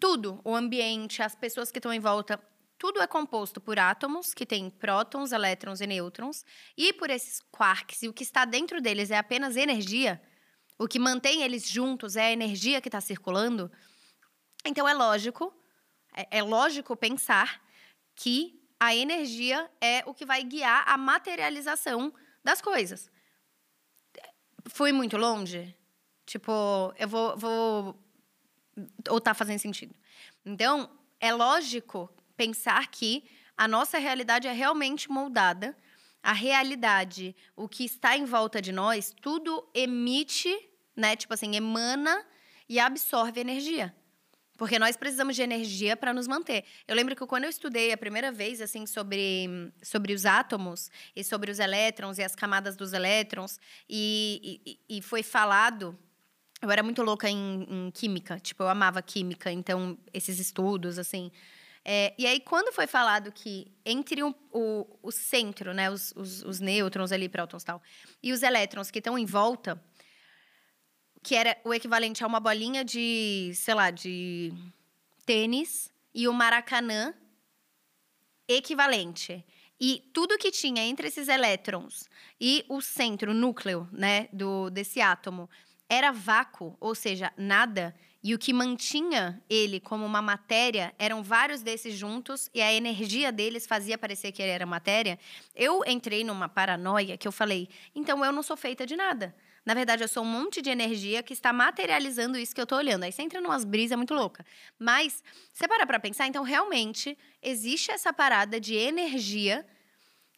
tudo, 0.00 0.40
o 0.44 0.54
ambiente, 0.54 1.22
as 1.22 1.36
pessoas 1.36 1.70
que 1.70 1.78
estão 1.78 1.92
em 1.92 2.00
volta, 2.00 2.40
tudo 2.76 3.00
é 3.00 3.06
composto 3.06 3.60
por 3.60 3.78
átomos 3.78 4.34
que 4.34 4.44
têm 4.44 4.68
prótons, 4.68 5.30
elétrons 5.30 5.80
e 5.80 5.86
nêutrons, 5.86 6.44
e 6.76 6.92
por 6.92 7.08
esses 7.08 7.40
quarks, 7.52 8.02
e 8.02 8.08
o 8.08 8.12
que 8.12 8.24
está 8.24 8.44
dentro 8.44 8.80
deles 8.80 9.12
é 9.12 9.16
apenas 9.16 9.56
energia, 9.56 10.20
o 10.78 10.88
que 10.88 10.98
mantém 10.98 11.42
eles 11.42 11.68
juntos 11.68 12.16
é 12.16 12.26
a 12.26 12.32
energia 12.32 12.80
que 12.80 12.88
está 12.88 13.00
circulando. 13.00 13.70
Então 14.64 14.88
é 14.88 14.94
lógico 14.94 15.54
é, 16.14 16.38
é 16.38 16.42
lógico 16.42 16.96
pensar 16.96 17.60
que 18.14 18.62
a 18.78 18.94
energia 18.94 19.68
é 19.80 20.02
o 20.06 20.14
que 20.14 20.24
vai 20.24 20.42
guiar 20.44 20.84
a 20.86 20.96
materialização 20.96 22.14
das 22.42 22.62
coisas. 22.62 23.10
Fui 24.66 24.92
muito 24.92 25.16
longe? 25.16 25.76
Tipo, 26.24 26.94
eu 26.96 27.08
vou. 27.08 27.36
vou 27.36 28.00
ou 29.08 29.20
tá 29.20 29.34
fazendo 29.34 29.58
sentido? 29.58 29.94
Então, 30.44 30.90
é 31.20 31.32
lógico 31.32 32.10
pensar 32.36 32.88
que 32.88 33.28
a 33.56 33.68
nossa 33.68 33.98
realidade 33.98 34.48
é 34.48 34.52
realmente 34.52 35.10
moldada. 35.10 35.76
A 36.24 36.32
realidade, 36.32 37.36
o 37.54 37.68
que 37.68 37.84
está 37.84 38.16
em 38.16 38.24
volta 38.24 38.62
de 38.62 38.72
nós, 38.72 39.14
tudo 39.20 39.68
emite, 39.74 40.50
né? 40.96 41.14
Tipo 41.14 41.34
assim, 41.34 41.54
emana 41.54 42.24
e 42.66 42.80
absorve 42.80 43.38
energia. 43.42 43.94
Porque 44.56 44.78
nós 44.78 44.96
precisamos 44.96 45.36
de 45.36 45.42
energia 45.42 45.98
para 45.98 46.14
nos 46.14 46.26
manter. 46.26 46.64
Eu 46.88 46.96
lembro 46.96 47.14
que 47.14 47.26
quando 47.26 47.44
eu 47.44 47.50
estudei 47.50 47.92
a 47.92 47.96
primeira 47.98 48.32
vez 48.32 48.62
assim 48.62 48.86
sobre, 48.86 49.70
sobre 49.82 50.14
os 50.14 50.24
átomos 50.24 50.90
e 51.14 51.22
sobre 51.22 51.50
os 51.50 51.58
elétrons 51.58 52.16
e 52.16 52.22
as 52.22 52.34
camadas 52.34 52.74
dos 52.74 52.94
elétrons, 52.94 53.60
e, 53.86 54.62
e, 54.88 54.98
e 54.98 55.02
foi 55.02 55.22
falado. 55.22 55.94
Eu 56.62 56.70
era 56.70 56.82
muito 56.82 57.02
louca 57.02 57.28
em, 57.28 57.66
em, 57.68 57.90
química, 57.90 58.40
tipo, 58.40 58.62
eu 58.62 58.68
amava 58.70 59.02
química, 59.02 59.52
então, 59.52 59.98
esses 60.10 60.38
estudos, 60.38 60.98
assim. 60.98 61.30
É, 61.84 62.14
e 62.16 62.26
aí, 62.26 62.40
quando 62.40 62.72
foi 62.72 62.86
falado 62.86 63.30
que 63.30 63.70
entre 63.84 64.22
o, 64.22 64.34
o, 64.50 64.86
o 65.02 65.12
centro, 65.12 65.74
né, 65.74 65.90
os, 65.90 66.12
os, 66.16 66.42
os 66.42 66.58
nêutrons 66.58 67.12
ali, 67.12 67.28
prótons 67.28 67.62
e 67.62 67.66
tal, 67.66 67.82
e 68.22 68.32
os 68.32 68.42
elétrons 68.42 68.90
que 68.90 69.00
estão 69.00 69.18
em 69.18 69.26
volta, 69.26 69.82
que 71.22 71.34
era 71.34 71.56
o 71.62 71.74
equivalente 71.74 72.24
a 72.24 72.26
uma 72.26 72.40
bolinha 72.40 72.84
de, 72.84 73.52
sei 73.54 73.74
lá, 73.74 73.90
de 73.90 74.52
tênis 75.26 75.92
e 76.14 76.26
o 76.26 76.32
Maracanã 76.32 77.14
equivalente. 78.48 79.44
E 79.78 80.10
tudo 80.14 80.38
que 80.38 80.50
tinha 80.50 80.82
entre 80.82 81.08
esses 81.08 81.28
elétrons 81.28 82.08
e 82.40 82.64
o 82.68 82.80
centro, 82.80 83.32
o 83.32 83.34
núcleo, 83.34 83.88
né, 83.92 84.28
do 84.32 84.70
desse 84.70 85.00
átomo, 85.00 85.50
era 85.88 86.12
vácuo, 86.12 86.76
ou 86.80 86.94
seja, 86.94 87.32
nada, 87.36 87.94
e 88.24 88.34
o 88.34 88.38
que 88.38 88.54
mantinha 88.54 89.42
ele 89.50 89.78
como 89.78 90.04
uma 90.06 90.22
matéria 90.22 90.94
eram 90.98 91.22
vários 91.22 91.62
desses 91.62 91.94
juntos 91.94 92.50
e 92.54 92.62
a 92.62 92.72
energia 92.72 93.30
deles 93.30 93.66
fazia 93.66 93.98
parecer 93.98 94.32
que 94.32 94.42
ele 94.42 94.50
era 94.50 94.64
matéria. 94.66 95.18
Eu 95.54 95.82
entrei 95.86 96.24
numa 96.24 96.48
paranoia 96.48 97.18
que 97.18 97.28
eu 97.28 97.32
falei: 97.32 97.68
"Então 97.94 98.24
eu 98.24 98.32
não 98.32 98.42
sou 98.42 98.56
feita 98.56 98.86
de 98.86 98.96
nada". 98.96 99.34
Na 99.66 99.72
verdade, 99.74 100.02
eu 100.04 100.08
sou 100.08 100.22
um 100.22 100.26
monte 100.26 100.60
de 100.60 100.68
energia 100.70 101.22
que 101.22 101.32
está 101.32 101.50
materializando 101.52 102.36
isso 102.38 102.54
que 102.54 102.60
eu 102.60 102.64
estou 102.64 102.76
olhando. 102.78 103.04
Aí 103.04 103.12
você 103.12 103.22
entra 103.22 103.40
numas 103.40 103.64
brisas 103.64 103.96
muito 103.96 104.12
louca. 104.12 104.44
Mas, 104.78 105.22
você 105.54 105.66
para 105.66 105.86
pra 105.86 105.98
pensar, 105.98 106.26
então 106.26 106.42
realmente 106.44 107.16
existe 107.42 107.90
essa 107.90 108.12
parada 108.12 108.60
de 108.60 108.74
energia 108.74 109.66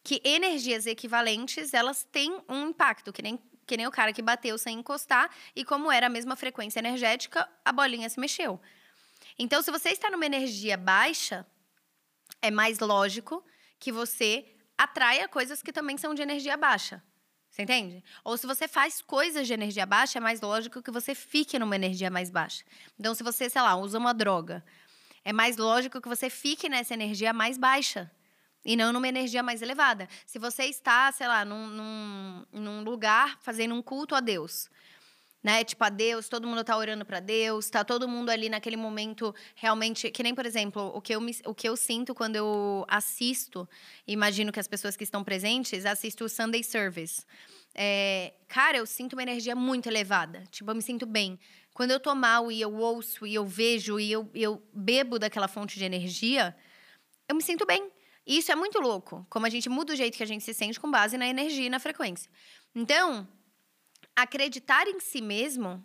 que 0.06 0.22
energias 0.22 0.86
equivalentes, 0.86 1.74
elas 1.74 2.04
têm 2.04 2.40
um 2.48 2.68
impacto, 2.68 3.12
que 3.12 3.20
nem, 3.20 3.40
que 3.66 3.76
nem 3.76 3.88
o 3.88 3.90
cara 3.90 4.12
que 4.12 4.22
bateu 4.22 4.56
sem 4.56 4.78
encostar, 4.78 5.28
e 5.54 5.64
como 5.64 5.90
era 5.90 6.06
a 6.06 6.08
mesma 6.08 6.36
frequência 6.36 6.78
energética, 6.78 7.48
a 7.64 7.72
bolinha 7.72 8.08
se 8.08 8.20
mexeu. 8.20 8.60
Então, 9.36 9.60
se 9.60 9.70
você 9.72 9.88
está 9.88 10.08
numa 10.08 10.24
energia 10.24 10.76
baixa, 10.76 11.44
é 12.40 12.52
mais 12.52 12.78
lógico 12.78 13.44
que 13.80 13.90
você 13.90 14.46
atraia 14.78 15.26
coisas 15.26 15.60
que 15.60 15.72
também 15.72 15.98
são 15.98 16.14
de 16.14 16.22
energia 16.22 16.56
baixa. 16.56 17.02
Você 17.50 17.62
entende? 17.62 18.04
Ou 18.22 18.36
se 18.36 18.46
você 18.46 18.68
faz 18.68 19.02
coisas 19.02 19.44
de 19.44 19.54
energia 19.54 19.86
baixa, 19.86 20.18
é 20.18 20.20
mais 20.20 20.40
lógico 20.40 20.80
que 20.80 20.90
você 20.92 21.16
fique 21.16 21.58
numa 21.58 21.74
energia 21.74 22.10
mais 22.12 22.30
baixa. 22.30 22.62
Então, 22.96 23.12
se 23.12 23.24
você, 23.24 23.50
sei 23.50 23.60
lá, 23.60 23.74
usa 23.74 23.98
uma 23.98 24.14
droga, 24.14 24.64
é 25.24 25.32
mais 25.32 25.56
lógico 25.56 26.00
que 26.00 26.08
você 26.08 26.30
fique 26.30 26.68
nessa 26.68 26.94
energia 26.94 27.32
mais 27.32 27.58
baixa 27.58 28.08
e 28.66 28.76
não 28.76 28.92
numa 28.92 29.06
energia 29.06 29.44
mais 29.44 29.62
elevada. 29.62 30.08
Se 30.26 30.40
você 30.40 30.64
está, 30.64 31.10
sei 31.12 31.28
lá, 31.28 31.44
num, 31.44 31.68
num, 31.68 32.44
num 32.52 32.82
lugar 32.82 33.38
fazendo 33.40 33.74
um 33.74 33.80
culto 33.80 34.14
a 34.16 34.20
Deus, 34.20 34.68
né? 35.40 35.62
Tipo, 35.62 35.84
a 35.84 35.88
Deus, 35.88 36.28
todo 36.28 36.48
mundo 36.48 36.64
tá 36.64 36.76
orando 36.76 37.04
para 37.04 37.20
Deus, 37.20 37.70
tá 37.70 37.84
todo 37.84 38.08
mundo 38.08 38.28
ali 38.30 38.48
naquele 38.48 38.76
momento 38.76 39.32
realmente. 39.54 40.10
Que 40.10 40.24
nem, 40.24 40.34
por 40.34 40.44
exemplo, 40.44 40.90
o 40.92 41.00
que 41.00 41.14
eu, 41.14 41.20
me, 41.20 41.34
o 41.44 41.54
que 41.54 41.68
eu 41.68 41.76
sinto 41.76 42.12
quando 42.12 42.34
eu 42.34 42.84
assisto, 42.88 43.68
imagino 44.04 44.50
que 44.50 44.58
as 44.58 44.66
pessoas 44.66 44.96
que 44.96 45.04
estão 45.04 45.22
presentes 45.22 45.86
assisto 45.86 46.24
o 46.24 46.28
Sunday 46.28 46.64
Service. 46.64 47.24
É, 47.72 48.34
cara, 48.48 48.78
eu 48.78 48.86
sinto 48.86 49.12
uma 49.12 49.22
energia 49.22 49.54
muito 49.54 49.88
elevada. 49.88 50.42
Tipo, 50.50 50.72
eu 50.72 50.74
me 50.74 50.82
sinto 50.82 51.06
bem. 51.06 51.38
Quando 51.72 51.92
eu 51.92 52.00
tô 52.00 52.12
mal 52.16 52.50
e 52.50 52.60
eu 52.60 52.74
ouço 52.74 53.24
e 53.24 53.34
eu 53.34 53.46
vejo 53.46 54.00
e 54.00 54.10
eu, 54.10 54.28
eu 54.34 54.60
bebo 54.72 55.20
daquela 55.20 55.46
fonte 55.46 55.78
de 55.78 55.84
energia, 55.84 56.56
eu 57.28 57.36
me 57.36 57.42
sinto 57.42 57.64
bem. 57.64 57.92
E 58.26 58.38
isso 58.38 58.50
é 58.50 58.56
muito 58.56 58.80
louco, 58.80 59.24
como 59.30 59.46
a 59.46 59.50
gente 59.50 59.68
muda 59.68 59.92
o 59.92 59.96
jeito 59.96 60.16
que 60.16 60.22
a 60.22 60.26
gente 60.26 60.42
se 60.42 60.52
sente 60.52 60.80
com 60.80 60.90
base 60.90 61.16
na 61.16 61.28
energia 61.28 61.66
e 61.66 61.70
na 61.70 61.78
frequência. 61.78 62.30
Então, 62.74 63.26
acreditar 64.16 64.88
em 64.88 64.98
si 64.98 65.20
mesmo 65.20 65.84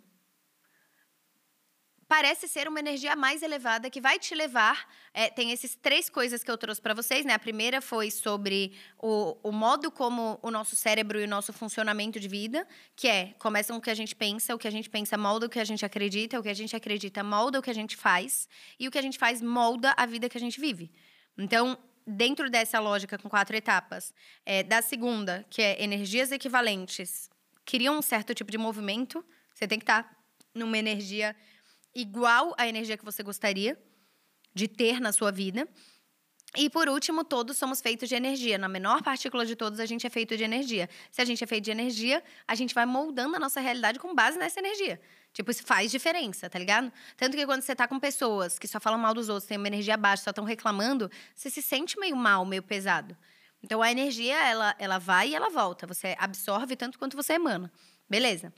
parece 2.12 2.46
ser 2.46 2.68
uma 2.68 2.78
energia 2.78 3.16
mais 3.16 3.42
elevada 3.42 3.88
que 3.88 3.98
vai 3.98 4.18
te 4.18 4.34
levar. 4.34 4.86
É, 5.14 5.30
tem 5.30 5.50
essas 5.50 5.74
três 5.74 6.10
coisas 6.10 6.44
que 6.44 6.50
eu 6.50 6.58
trouxe 6.58 6.78
para 6.78 6.92
vocês, 6.92 7.24
né? 7.24 7.32
A 7.32 7.38
primeira 7.38 7.80
foi 7.80 8.10
sobre 8.10 8.74
o, 8.98 9.38
o 9.42 9.50
modo 9.50 9.90
como 9.90 10.38
o 10.42 10.50
nosso 10.50 10.76
cérebro 10.76 11.18
e 11.18 11.24
o 11.24 11.28
nosso 11.28 11.54
funcionamento 11.54 12.20
de 12.20 12.28
vida, 12.28 12.68
que 12.94 13.08
é 13.08 13.34
começa 13.38 13.72
com 13.72 13.78
o 13.78 13.82
que 13.82 13.88
a 13.88 13.94
gente 13.94 14.14
pensa, 14.14 14.54
o 14.54 14.58
que 14.58 14.68
a 14.68 14.70
gente 14.70 14.90
pensa 14.90 15.16
molda 15.16 15.46
o 15.46 15.48
que 15.48 15.58
a 15.58 15.64
gente 15.64 15.86
acredita, 15.86 16.38
o 16.38 16.42
que 16.42 16.50
a 16.50 16.54
gente 16.54 16.76
acredita 16.76 17.24
molda 17.24 17.58
o 17.58 17.62
que 17.62 17.70
a 17.70 17.74
gente 17.74 17.96
faz, 17.96 18.46
e 18.78 18.86
o 18.86 18.90
que 18.90 18.98
a 18.98 19.02
gente 19.02 19.18
faz 19.18 19.40
molda 19.40 19.94
a 19.96 20.04
vida 20.04 20.28
que 20.28 20.36
a 20.36 20.40
gente 20.40 20.60
vive. 20.60 20.92
Então, 21.38 21.78
dentro 22.06 22.50
dessa 22.50 22.78
lógica 22.80 23.18
com 23.18 23.28
quatro 23.28 23.56
etapas, 23.56 24.12
é, 24.44 24.62
da 24.62 24.82
segunda, 24.82 25.44
que 25.48 25.62
é 25.62 25.82
energias 25.82 26.32
equivalentes, 26.32 27.30
criam 27.64 27.98
um 27.98 28.02
certo 28.02 28.34
tipo 28.34 28.50
de 28.50 28.58
movimento. 28.58 29.24
Você 29.54 29.66
tem 29.66 29.78
que 29.78 29.84
estar 29.84 30.02
tá 30.02 30.16
numa 30.54 30.76
energia 30.76 31.34
igual 31.94 32.54
à 32.56 32.66
energia 32.66 32.96
que 32.96 33.04
você 33.04 33.22
gostaria 33.22 33.78
de 34.54 34.68
ter 34.68 35.00
na 35.00 35.12
sua 35.12 35.30
vida. 35.30 35.68
E 36.54 36.68
por 36.68 36.86
último, 36.86 37.24
todos 37.24 37.56
somos 37.56 37.80
feitos 37.80 38.08
de 38.08 38.14
energia. 38.14 38.58
Na 38.58 38.68
menor 38.68 39.02
partícula 39.02 39.46
de 39.46 39.56
todos, 39.56 39.80
a 39.80 39.86
gente 39.86 40.06
é 40.06 40.10
feito 40.10 40.36
de 40.36 40.44
energia. 40.44 40.88
Se 41.10 41.22
a 41.22 41.24
gente 41.24 41.42
é 41.42 41.46
feito 41.46 41.64
de 41.64 41.70
energia, 41.70 42.22
a 42.46 42.54
gente 42.54 42.74
vai 42.74 42.84
moldando 42.84 43.36
a 43.36 43.38
nossa 43.38 43.58
realidade 43.58 43.98
com 43.98 44.14
base 44.14 44.38
nessa 44.38 44.60
energia. 44.60 45.00
Tipo, 45.32 45.50
isso 45.50 45.62
faz 45.64 45.90
diferença, 45.90 46.50
tá 46.50 46.58
ligado? 46.58 46.92
Tanto 47.16 47.36
que 47.36 47.46
quando 47.46 47.62
você 47.62 47.74
tá 47.74 47.88
com 47.88 47.98
pessoas 47.98 48.58
que 48.58 48.68
só 48.68 48.78
falam 48.78 48.98
mal 48.98 49.14
dos 49.14 49.28
outros, 49.28 49.46
têm 49.46 49.56
uma 49.56 49.66
energia 49.66 49.96
baixa, 49.96 50.24
só 50.24 50.30
estão 50.30 50.44
reclamando, 50.44 51.10
você 51.34 51.48
se 51.48 51.62
sente 51.62 51.98
meio 51.98 52.14
mal, 52.14 52.44
meio 52.44 52.62
pesado. 52.62 53.16
Então 53.62 53.80
a 53.80 53.90
energia, 53.90 54.36
ela, 54.36 54.74
ela 54.78 54.98
vai 54.98 55.30
e 55.30 55.34
ela 55.34 55.48
volta. 55.48 55.86
Você 55.86 56.16
absorve 56.18 56.76
tanto 56.76 56.98
quanto 56.98 57.16
você 57.16 57.34
emana. 57.34 57.72
Beleza. 58.08 58.52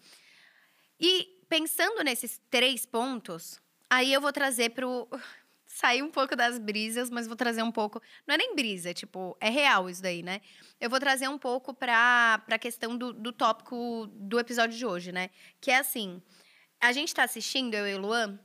E 0.98 1.28
pensando 1.48 2.02
nesses 2.02 2.40
três 2.50 2.86
pontos, 2.86 3.60
aí 3.88 4.12
eu 4.12 4.20
vou 4.20 4.32
trazer 4.32 4.70
pro. 4.70 5.08
Sair 5.66 6.04
um 6.04 6.10
pouco 6.10 6.36
das 6.36 6.56
brisas, 6.56 7.10
mas 7.10 7.26
vou 7.26 7.34
trazer 7.34 7.60
um 7.60 7.72
pouco. 7.72 8.00
Não 8.24 8.36
é 8.36 8.38
nem 8.38 8.54
brisa, 8.54 8.94
tipo, 8.94 9.36
é 9.40 9.50
real 9.50 9.90
isso 9.90 10.00
daí, 10.00 10.22
né? 10.22 10.40
Eu 10.80 10.88
vou 10.88 11.00
trazer 11.00 11.26
um 11.26 11.36
pouco 11.36 11.74
para 11.74 12.44
a 12.48 12.58
questão 12.58 12.96
do, 12.96 13.12
do 13.12 13.32
tópico 13.32 14.06
do 14.12 14.38
episódio 14.38 14.78
de 14.78 14.86
hoje, 14.86 15.10
né? 15.10 15.30
Que 15.60 15.72
é 15.72 15.78
assim: 15.78 16.22
a 16.84 16.92
gente 16.92 17.14
tá 17.14 17.24
assistindo, 17.24 17.74
eu 17.74 17.88
e 17.88 17.94
o 17.94 17.98
Luan, 17.98 18.38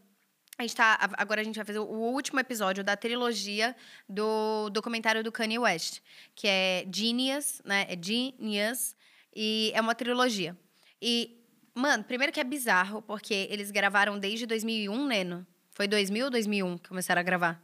a 0.58 0.62
gente 0.62 0.73
tá, 0.75 0.97
agora 1.17 1.41
a 1.41 1.43
gente 1.43 1.58
vai 1.58 1.65
fazer 1.65 1.80
o 1.80 1.84
último 1.84 2.39
episódio 2.39 2.84
da 2.84 2.95
trilogia 2.95 3.75
do 4.08 4.69
documentário 4.69 5.21
do 5.21 5.32
Kanye 5.32 5.60
West, 5.60 5.99
que 6.34 6.47
é 6.47 6.86
Genius, 6.89 7.62
né? 7.65 7.86
É 7.89 7.97
Genius 8.02 8.95
e 9.36 9.71
é 9.75 9.82
uma 9.82 9.93
trilogia. 9.93 10.58
E, 11.02 11.38
mano, 11.75 12.04
primeiro 12.06 12.32
que 12.32 12.39
é 12.39 12.43
bizarro, 12.45 13.02
porque 13.02 13.47
eles 13.49 13.71
gravaram 13.71 14.17
desde 14.17 14.45
2001, 14.45 15.06
Neno. 15.06 15.45
Foi 15.71 15.86
2000 15.86 16.25
ou 16.25 16.32
2001 16.32 16.78
que 16.78 16.88
começaram 16.89 17.19
a 17.19 17.23
gravar? 17.23 17.62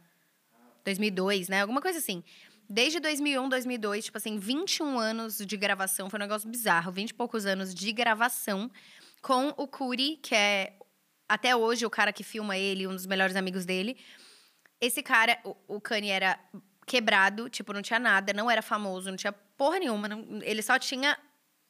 2002, 0.84 1.48
né? 1.48 1.62
Alguma 1.62 1.80
coisa 1.80 1.98
assim. 1.98 2.22
Desde 2.68 3.00
2001, 3.00 3.48
2002, 3.48 4.04
tipo 4.06 4.18
assim, 4.18 4.38
21 4.38 4.98
anos 4.98 5.38
de 5.38 5.56
gravação. 5.56 6.10
Foi 6.10 6.18
um 6.18 6.22
negócio 6.22 6.48
bizarro. 6.48 6.92
20 6.92 7.10
e 7.10 7.14
poucos 7.14 7.46
anos 7.46 7.74
de 7.74 7.92
gravação 7.92 8.70
com 9.26 9.52
o 9.56 9.66
Curi, 9.66 10.20
que 10.22 10.36
é 10.36 10.78
até 11.28 11.56
hoje, 11.56 11.84
o 11.84 11.90
cara 11.90 12.12
que 12.12 12.22
filma 12.22 12.56
ele, 12.56 12.86
um 12.86 12.94
dos 12.94 13.06
melhores 13.06 13.34
amigos 13.34 13.64
dele. 13.64 13.96
Esse 14.80 15.02
cara, 15.02 15.36
o, 15.42 15.56
o 15.66 15.80
Kanye 15.80 16.10
era 16.10 16.38
quebrado, 16.86 17.50
tipo, 17.50 17.72
não 17.72 17.82
tinha 17.82 17.98
nada, 17.98 18.32
não 18.32 18.48
era 18.48 18.62
famoso, 18.62 19.10
não 19.10 19.16
tinha 19.16 19.32
porra 19.32 19.80
nenhuma. 19.80 20.06
Não, 20.06 20.40
ele 20.44 20.62
só 20.62 20.78
tinha 20.78 21.18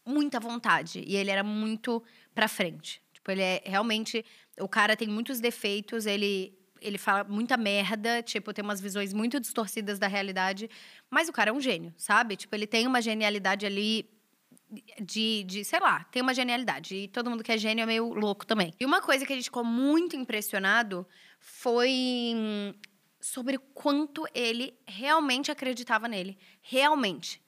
muita 0.04 0.38
vontade. 0.38 1.02
E 1.06 1.16
ele 1.16 1.30
era 1.30 1.42
muito 1.42 2.04
pra 2.34 2.46
frente. 2.46 3.00
Tipo, 3.10 3.30
ele 3.30 3.40
é 3.40 3.62
realmente. 3.64 4.22
O 4.60 4.68
cara 4.68 4.94
tem 4.94 5.08
muitos 5.08 5.40
defeitos, 5.40 6.04
ele. 6.04 6.52
Ele 6.78 6.98
fala 6.98 7.24
muita 7.24 7.56
merda, 7.56 8.22
tipo, 8.22 8.52
tem 8.52 8.62
umas 8.62 8.82
visões 8.82 9.14
muito 9.14 9.40
distorcidas 9.40 9.98
da 9.98 10.06
realidade. 10.06 10.68
Mas 11.10 11.26
o 11.26 11.32
cara 11.32 11.48
é 11.48 11.52
um 11.54 11.60
gênio, 11.60 11.94
sabe? 11.96 12.36
Tipo, 12.36 12.54
ele 12.54 12.66
tem 12.66 12.86
uma 12.86 13.00
genialidade 13.00 13.64
ali 13.64 14.15
de, 15.00 15.44
de, 15.44 15.64
sei 15.64 15.80
lá, 15.80 16.04
tem 16.04 16.22
uma 16.22 16.34
genialidade. 16.34 16.94
E 16.96 17.08
todo 17.08 17.30
mundo 17.30 17.42
que 17.42 17.52
é 17.52 17.58
gênio 17.58 17.82
é 17.82 17.86
meio 17.86 18.12
louco 18.12 18.46
também. 18.46 18.72
E 18.78 18.84
uma 18.84 19.00
coisa 19.00 19.24
que 19.24 19.32
a 19.32 19.36
gente 19.36 19.46
ficou 19.46 19.64
muito 19.64 20.16
impressionado 20.16 21.06
foi 21.38 22.32
hum, 22.34 22.74
sobre 23.20 23.58
quanto 23.58 24.26
ele 24.34 24.76
realmente 24.86 25.50
acreditava 25.50 26.08
nele. 26.08 26.38
Realmente. 26.60 27.40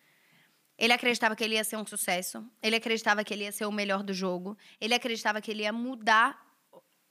Ele 0.78 0.92
acreditava 0.92 1.34
que 1.34 1.42
ele 1.42 1.54
ia 1.54 1.64
ser 1.64 1.76
um 1.76 1.86
sucesso. 1.86 2.44
Ele 2.62 2.76
acreditava 2.76 3.24
que 3.24 3.34
ele 3.34 3.44
ia 3.44 3.52
ser 3.52 3.66
o 3.66 3.72
melhor 3.72 4.02
do 4.02 4.12
jogo. 4.12 4.56
Ele 4.80 4.94
acreditava 4.94 5.40
que 5.40 5.50
ele 5.50 5.62
ia 5.62 5.72
mudar 5.72 6.40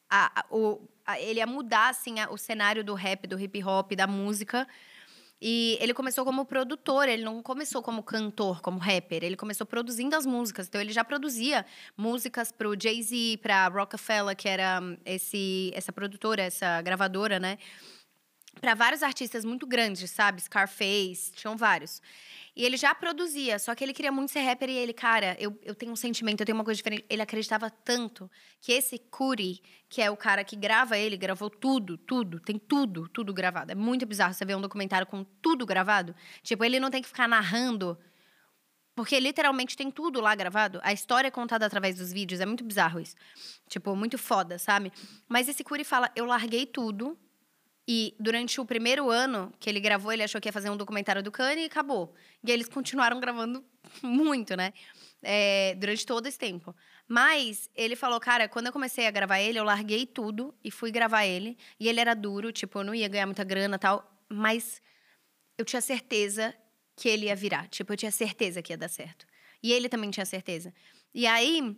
a, 0.09 0.39
a, 0.39 0.45
o, 0.49 0.87
a, 1.05 1.19
ele 1.19 1.39
ia 1.39 1.47
mudar 1.47 1.89
assim 1.89 2.15
o 2.29 2.37
cenário 2.37 2.83
do 2.83 2.93
rap, 2.93 3.27
do 3.27 3.39
hip 3.39 3.61
hop, 3.63 3.91
da 3.93 4.07
música. 4.07 4.65
E 5.41 5.77
ele 5.79 5.93
começou 5.93 6.25
como 6.25 6.45
produtor, 6.45 7.07
ele 7.07 7.23
não 7.23 7.43
começou 7.43 7.83
como 7.83 8.01
cantor, 8.01 8.59
como 8.61 8.79
rapper, 8.79 9.23
ele 9.23 9.35
começou 9.35 9.67
produzindo 9.67 10.15
as 10.15 10.25
músicas. 10.25 10.67
Então 10.67 10.81
ele 10.81 10.91
já 10.91 11.03
produzia 11.03 11.65
músicas 11.95 12.51
pro 12.51 12.75
Jay-Z, 12.79 13.37
pra 13.41 13.67
Rockefeller, 13.67 14.35
que 14.35 14.49
era 14.49 14.81
esse 15.05 15.71
essa 15.75 15.91
produtora, 15.91 16.41
essa 16.41 16.81
gravadora, 16.81 17.39
né? 17.39 17.57
Para 18.59 18.73
vários 18.73 19.03
artistas 19.03 19.45
muito 19.45 19.67
grandes, 19.67 20.09
sabe? 20.09 20.41
Scarface, 20.41 21.31
tinham 21.33 21.55
vários. 21.55 22.01
E 22.55 22.65
ele 22.65 22.75
já 22.75 22.95
produzia, 22.95 23.59
só 23.59 23.75
que 23.75 23.83
ele 23.83 23.93
queria 23.93 24.11
muito 24.11 24.31
ser 24.31 24.39
rapper 24.39 24.67
e 24.67 24.73
ele, 24.73 24.91
cara, 24.91 25.37
eu, 25.39 25.59
eu 25.63 25.75
tenho 25.75 25.91
um 25.91 25.95
sentimento, 25.95 26.41
eu 26.41 26.45
tenho 26.45 26.57
uma 26.57 26.63
coisa 26.63 26.75
diferente. 26.75 27.05
Ele 27.07 27.21
acreditava 27.21 27.69
tanto 27.69 28.29
que 28.59 28.71
esse 28.71 28.97
Curi, 28.97 29.61
que 29.87 30.01
é 30.01 30.09
o 30.09 30.17
cara 30.17 30.43
que 30.43 30.55
grava 30.55 30.97
ele, 30.97 31.15
gravou 31.15 31.51
tudo, 31.51 31.99
tudo, 31.99 32.39
tem 32.39 32.57
tudo, 32.57 33.07
tudo 33.09 33.31
gravado. 33.31 33.71
É 33.71 33.75
muito 33.75 34.07
bizarro 34.07 34.33
você 34.33 34.43
ver 34.43 34.55
um 34.55 34.61
documentário 34.61 35.05
com 35.05 35.23
tudo 35.23 35.67
gravado. 35.67 36.15
Tipo, 36.41 36.65
ele 36.65 36.79
não 36.79 36.89
tem 36.89 36.99
que 36.99 37.07
ficar 37.07 37.27
narrando, 37.27 37.95
porque 38.95 39.19
literalmente 39.19 39.77
tem 39.77 39.91
tudo 39.91 40.19
lá 40.19 40.33
gravado. 40.33 40.79
A 40.81 40.91
história 40.91 41.27
é 41.27 41.31
contada 41.31 41.63
através 41.63 41.97
dos 41.97 42.11
vídeos, 42.11 42.41
é 42.41 42.45
muito 42.47 42.63
bizarro 42.63 42.99
isso. 42.99 43.15
Tipo, 43.69 43.95
muito 43.95 44.17
foda, 44.17 44.57
sabe? 44.57 44.91
Mas 45.29 45.47
esse 45.47 45.63
Curi 45.63 45.83
fala: 45.83 46.11
eu 46.15 46.25
larguei 46.25 46.65
tudo 46.65 47.15
e 47.87 48.13
durante 48.19 48.59
o 48.59 48.65
primeiro 48.65 49.09
ano 49.09 49.53
que 49.59 49.69
ele 49.69 49.79
gravou, 49.79 50.11
ele 50.11 50.21
achou 50.21 50.41
que 50.41 50.49
ia 50.49 50.53
fazer 50.53 50.69
um 50.69 50.75
documentário 50.75 51.23
do 51.23 51.31
Kanye 51.31 51.63
e 51.63 51.65
acabou. 51.67 52.13
E 52.43 52.51
eles 52.51 52.67
continuaram 52.67 53.19
gravando 53.19 53.63
muito, 54.03 54.57
né? 54.57 54.73
É, 55.23 55.73
durante 55.75 56.05
todo 56.05 56.27
esse 56.27 56.37
tempo. 56.37 56.75
Mas 57.07 57.69
ele 57.73 57.95
falou, 57.95 58.19
cara, 58.19 58.49
quando 58.49 58.67
eu 58.67 58.73
comecei 58.73 59.07
a 59.07 59.11
gravar 59.11 59.39
ele, 59.39 59.57
eu 59.57 59.63
larguei 59.63 60.05
tudo 60.05 60.53
e 60.61 60.69
fui 60.69 60.91
gravar 60.91 61.25
ele. 61.25 61.57
E 61.79 61.87
ele 61.87 62.01
era 62.01 62.13
duro, 62.13 62.51
tipo, 62.51 62.79
eu 62.79 62.83
não 62.83 62.93
ia 62.93 63.07
ganhar 63.07 63.25
muita 63.25 63.45
grana 63.45 63.79
tal. 63.79 64.05
Mas 64.27 64.81
eu 65.57 65.63
tinha 65.63 65.81
certeza 65.81 66.53
que 66.93 67.07
ele 67.07 67.27
ia 67.27 67.35
virar. 67.35 67.69
Tipo, 67.69 67.93
eu 67.93 67.97
tinha 67.97 68.11
certeza 68.11 68.61
que 68.61 68.73
ia 68.73 68.77
dar 68.77 68.89
certo. 68.89 69.25
E 69.63 69.71
ele 69.71 69.87
também 69.87 70.11
tinha 70.11 70.25
certeza. 70.25 70.73
E 71.13 71.25
aí, 71.25 71.75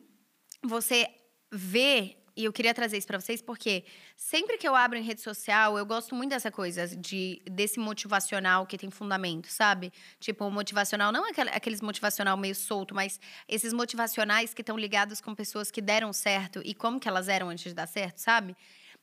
você 0.64 1.08
vê 1.52 2.18
e 2.40 2.46
eu 2.46 2.54
queria 2.54 2.74
trazer 2.74 2.98
isso 2.98 3.06
para 3.06 3.20
vocês 3.20 3.42
porque 3.42 3.84
sempre 4.16 4.58
que 4.58 4.66
eu 4.66 4.74
abro 4.74 4.98
em 4.98 5.04
rede 5.04 5.20
social, 5.20 5.78
eu 5.78 5.86
gosto 5.86 6.16
muito 6.16 6.30
dessa 6.30 6.50
coisa 6.50 6.88
de 6.88 7.42
desse 7.44 7.78
motivacional 7.78 8.66
que 8.66 8.78
tem 8.78 8.90
fundamento, 8.90 9.48
sabe? 9.48 9.92
Tipo, 10.22 10.50
motivacional 10.50 11.12
não 11.12 11.28
é 11.28 11.32
aqueles 11.52 11.82
motivacional 11.82 12.38
meio 12.38 12.56
solto, 12.56 12.96
mas 12.96 13.20
esses 13.46 13.74
motivacionais 13.74 14.54
que 14.54 14.62
estão 14.62 14.78
ligados 14.78 15.20
com 15.20 15.36
pessoas 15.36 15.70
que 15.70 15.82
deram 15.82 16.14
certo 16.14 16.62
e 16.64 16.74
como 16.74 16.98
que 16.98 17.10
elas 17.10 17.28
eram 17.28 17.50
antes 17.50 17.66
de 17.66 17.74
dar 17.74 17.88
certo, 17.88 18.20
sabe? 18.20 18.56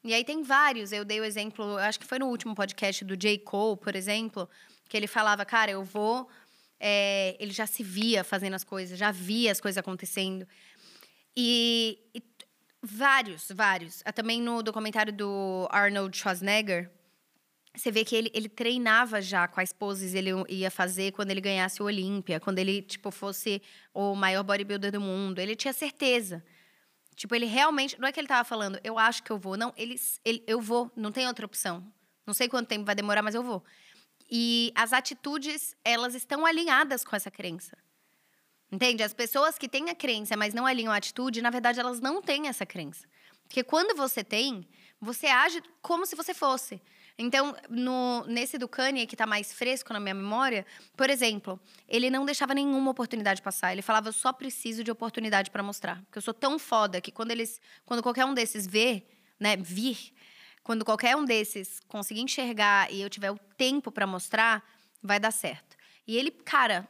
E 0.02 0.14
aí 0.14 0.24
tem 0.24 0.42
vários. 0.42 0.90
Eu 0.90 1.04
dei 1.04 1.20
o 1.20 1.24
exemplo, 1.24 1.76
acho 1.76 2.00
que 2.00 2.06
foi 2.06 2.18
no 2.18 2.28
último 2.28 2.54
podcast 2.54 3.04
do 3.04 3.18
J. 3.18 3.36
Cole, 3.40 3.76
por 3.76 3.94
exemplo, 3.94 4.48
que 4.88 4.96
ele 4.96 5.06
falava, 5.06 5.44
cara, 5.44 5.70
eu 5.70 5.84
vou. 5.84 6.26
É, 6.80 7.36
ele 7.38 7.52
já 7.52 7.66
se 7.66 7.82
via 7.82 8.24
fazendo 8.24 8.54
as 8.54 8.64
coisas, 8.64 8.98
já 8.98 9.10
via 9.10 9.52
as 9.52 9.60
coisas 9.60 9.76
acontecendo. 9.76 10.48
E, 11.36 11.98
e 12.14 12.22
Vários, 12.82 13.50
vários. 13.50 14.02
Ah, 14.04 14.12
também 14.12 14.40
no 14.40 14.62
documentário 14.62 15.12
do 15.12 15.66
Arnold 15.70 16.16
Schwarzenegger, 16.16 16.90
você 17.74 17.90
vê 17.90 18.04
que 18.04 18.16
ele, 18.16 18.30
ele 18.32 18.48
treinava 18.48 19.20
já 19.20 19.46
quais 19.46 19.72
poses 19.72 20.14
ele 20.14 20.30
ia 20.48 20.70
fazer 20.70 21.12
quando 21.12 21.30
ele 21.30 21.40
ganhasse 21.40 21.82
o 21.82 21.86
Olímpia, 21.86 22.40
quando 22.40 22.58
ele, 22.58 22.80
tipo, 22.80 23.10
fosse 23.10 23.60
o 23.92 24.14
maior 24.14 24.42
bodybuilder 24.42 24.92
do 24.92 25.00
mundo. 25.00 25.38
Ele 25.38 25.54
tinha 25.54 25.72
certeza. 25.72 26.42
Tipo, 27.14 27.34
ele 27.34 27.46
realmente. 27.46 27.98
Não 28.00 28.08
é 28.08 28.12
que 28.12 28.20
ele 28.20 28.28
tava 28.28 28.44
falando, 28.44 28.78
eu 28.82 28.98
acho 28.98 29.22
que 29.22 29.30
eu 29.30 29.38
vou. 29.38 29.56
Não, 29.56 29.74
ele, 29.76 29.96
ele, 30.24 30.42
eu 30.46 30.60
vou, 30.60 30.90
não 30.96 31.12
tem 31.12 31.26
outra 31.26 31.44
opção. 31.44 31.86
Não 32.26 32.32
sei 32.34 32.48
quanto 32.48 32.68
tempo 32.68 32.84
vai 32.84 32.94
demorar, 32.94 33.22
mas 33.22 33.34
eu 33.34 33.42
vou. 33.42 33.62
E 34.30 34.72
as 34.74 34.92
atitudes, 34.92 35.76
elas 35.84 36.14
estão 36.14 36.44
alinhadas 36.44 37.04
com 37.04 37.14
essa 37.14 37.30
crença. 37.30 37.76
Entende? 38.70 39.02
As 39.02 39.14
pessoas 39.14 39.56
que 39.56 39.68
têm 39.68 39.90
a 39.90 39.94
crença, 39.94 40.36
mas 40.36 40.52
não 40.52 40.66
alinham 40.66 40.92
a 40.92 40.96
atitude, 40.96 41.40
na 41.40 41.50
verdade, 41.50 41.78
elas 41.78 42.00
não 42.00 42.20
têm 42.20 42.48
essa 42.48 42.66
crença. 42.66 43.06
Porque 43.44 43.62
quando 43.62 43.96
você 43.96 44.24
tem, 44.24 44.66
você 45.00 45.26
age 45.26 45.62
como 45.80 46.04
se 46.04 46.16
você 46.16 46.34
fosse. 46.34 46.80
Então, 47.18 47.56
no, 47.70 48.24
nesse 48.26 48.58
do 48.58 48.68
Kanye, 48.68 49.06
que 49.06 49.14
está 49.14 49.26
mais 49.26 49.52
fresco 49.52 49.92
na 49.92 50.00
minha 50.00 50.14
memória, 50.14 50.66
por 50.94 51.08
exemplo, 51.08 51.58
ele 51.88 52.10
não 52.10 52.26
deixava 52.26 52.52
nenhuma 52.52 52.90
oportunidade 52.90 53.40
passar. 53.40 53.72
Ele 53.72 53.80
falava, 53.80 54.08
eu 54.08 54.12
só 54.12 54.32
preciso 54.32 54.84
de 54.84 54.90
oportunidade 54.90 55.50
para 55.50 55.62
mostrar. 55.62 56.02
Porque 56.02 56.18
eu 56.18 56.22
sou 56.22 56.34
tão 56.34 56.58
foda 56.58 57.00
que 57.00 57.10
quando 57.10 57.30
eles. 57.30 57.60
Quando 57.86 58.02
qualquer 58.02 58.26
um 58.26 58.34
desses 58.34 58.66
vê, 58.66 59.06
né, 59.40 59.56
vir, 59.56 60.12
quando 60.62 60.84
qualquer 60.84 61.16
um 61.16 61.24
desses 61.24 61.80
conseguir 61.88 62.20
enxergar 62.20 62.92
e 62.92 63.00
eu 63.00 63.08
tiver 63.08 63.30
o 63.30 63.38
tempo 63.56 63.90
para 63.90 64.06
mostrar, 64.06 64.62
vai 65.02 65.18
dar 65.18 65.30
certo. 65.30 65.76
E 66.06 66.18
ele, 66.18 66.30
cara, 66.30 66.86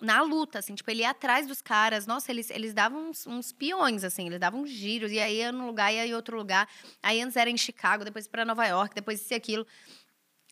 na 0.00 0.22
luta, 0.22 0.58
assim, 0.58 0.74
tipo, 0.74 0.90
ele 0.90 1.00
ia 1.00 1.10
atrás 1.10 1.46
dos 1.46 1.62
caras. 1.62 2.06
Nossa, 2.06 2.30
eles, 2.30 2.50
eles 2.50 2.74
davam 2.74 3.10
uns, 3.10 3.26
uns 3.26 3.52
peões, 3.52 4.04
assim, 4.04 4.26
eles 4.26 4.38
davam 4.38 4.66
giros. 4.66 5.10
E 5.10 5.18
aí 5.18 5.38
ia 5.38 5.52
num 5.52 5.66
lugar, 5.66 5.92
ia 5.92 6.06
em 6.06 6.14
outro 6.14 6.36
lugar. 6.36 6.68
Aí 7.02 7.20
antes 7.20 7.36
era 7.36 7.48
em 7.48 7.56
Chicago, 7.56 8.04
depois 8.04 8.28
para 8.28 8.44
Nova 8.44 8.66
York, 8.66 8.94
depois 8.94 9.20
isso 9.20 9.32
e 9.32 9.36
aquilo. 9.36 9.66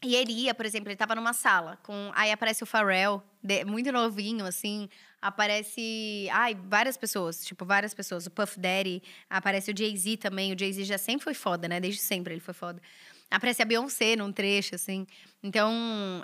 E 0.02 0.14
ele 0.14 0.32
ia, 0.32 0.54
por 0.54 0.66
exemplo, 0.66 0.90
ele 0.90 0.96
tava 0.96 1.14
numa 1.14 1.32
sala, 1.32 1.78
com 1.82 2.12
aí 2.14 2.30
aparece 2.30 2.62
o 2.62 2.66
Pharrell, 2.66 3.22
de, 3.42 3.64
muito 3.64 3.90
novinho, 3.90 4.44
assim, 4.44 4.86
aparece, 5.20 6.28
ai, 6.30 6.54
várias 6.54 6.98
pessoas, 6.98 7.42
tipo, 7.44 7.64
várias 7.64 7.94
pessoas. 7.94 8.26
O 8.26 8.30
Puff 8.30 8.60
Daddy, 8.60 9.02
aparece 9.30 9.70
o 9.72 9.76
Jay-Z 9.76 10.18
também. 10.18 10.52
O 10.52 10.58
Jay-Z 10.58 10.84
já 10.84 10.98
sempre 10.98 11.24
foi 11.24 11.32
foda, 11.32 11.66
né? 11.66 11.80
Desde 11.80 12.02
sempre 12.02 12.34
ele 12.34 12.40
foi 12.40 12.52
foda. 12.52 12.82
Aparece 13.30 13.62
a 13.62 13.64
Beyoncé 13.64 14.14
num 14.16 14.32
trecho, 14.32 14.74
assim. 14.74 15.06
Então, 15.42 15.72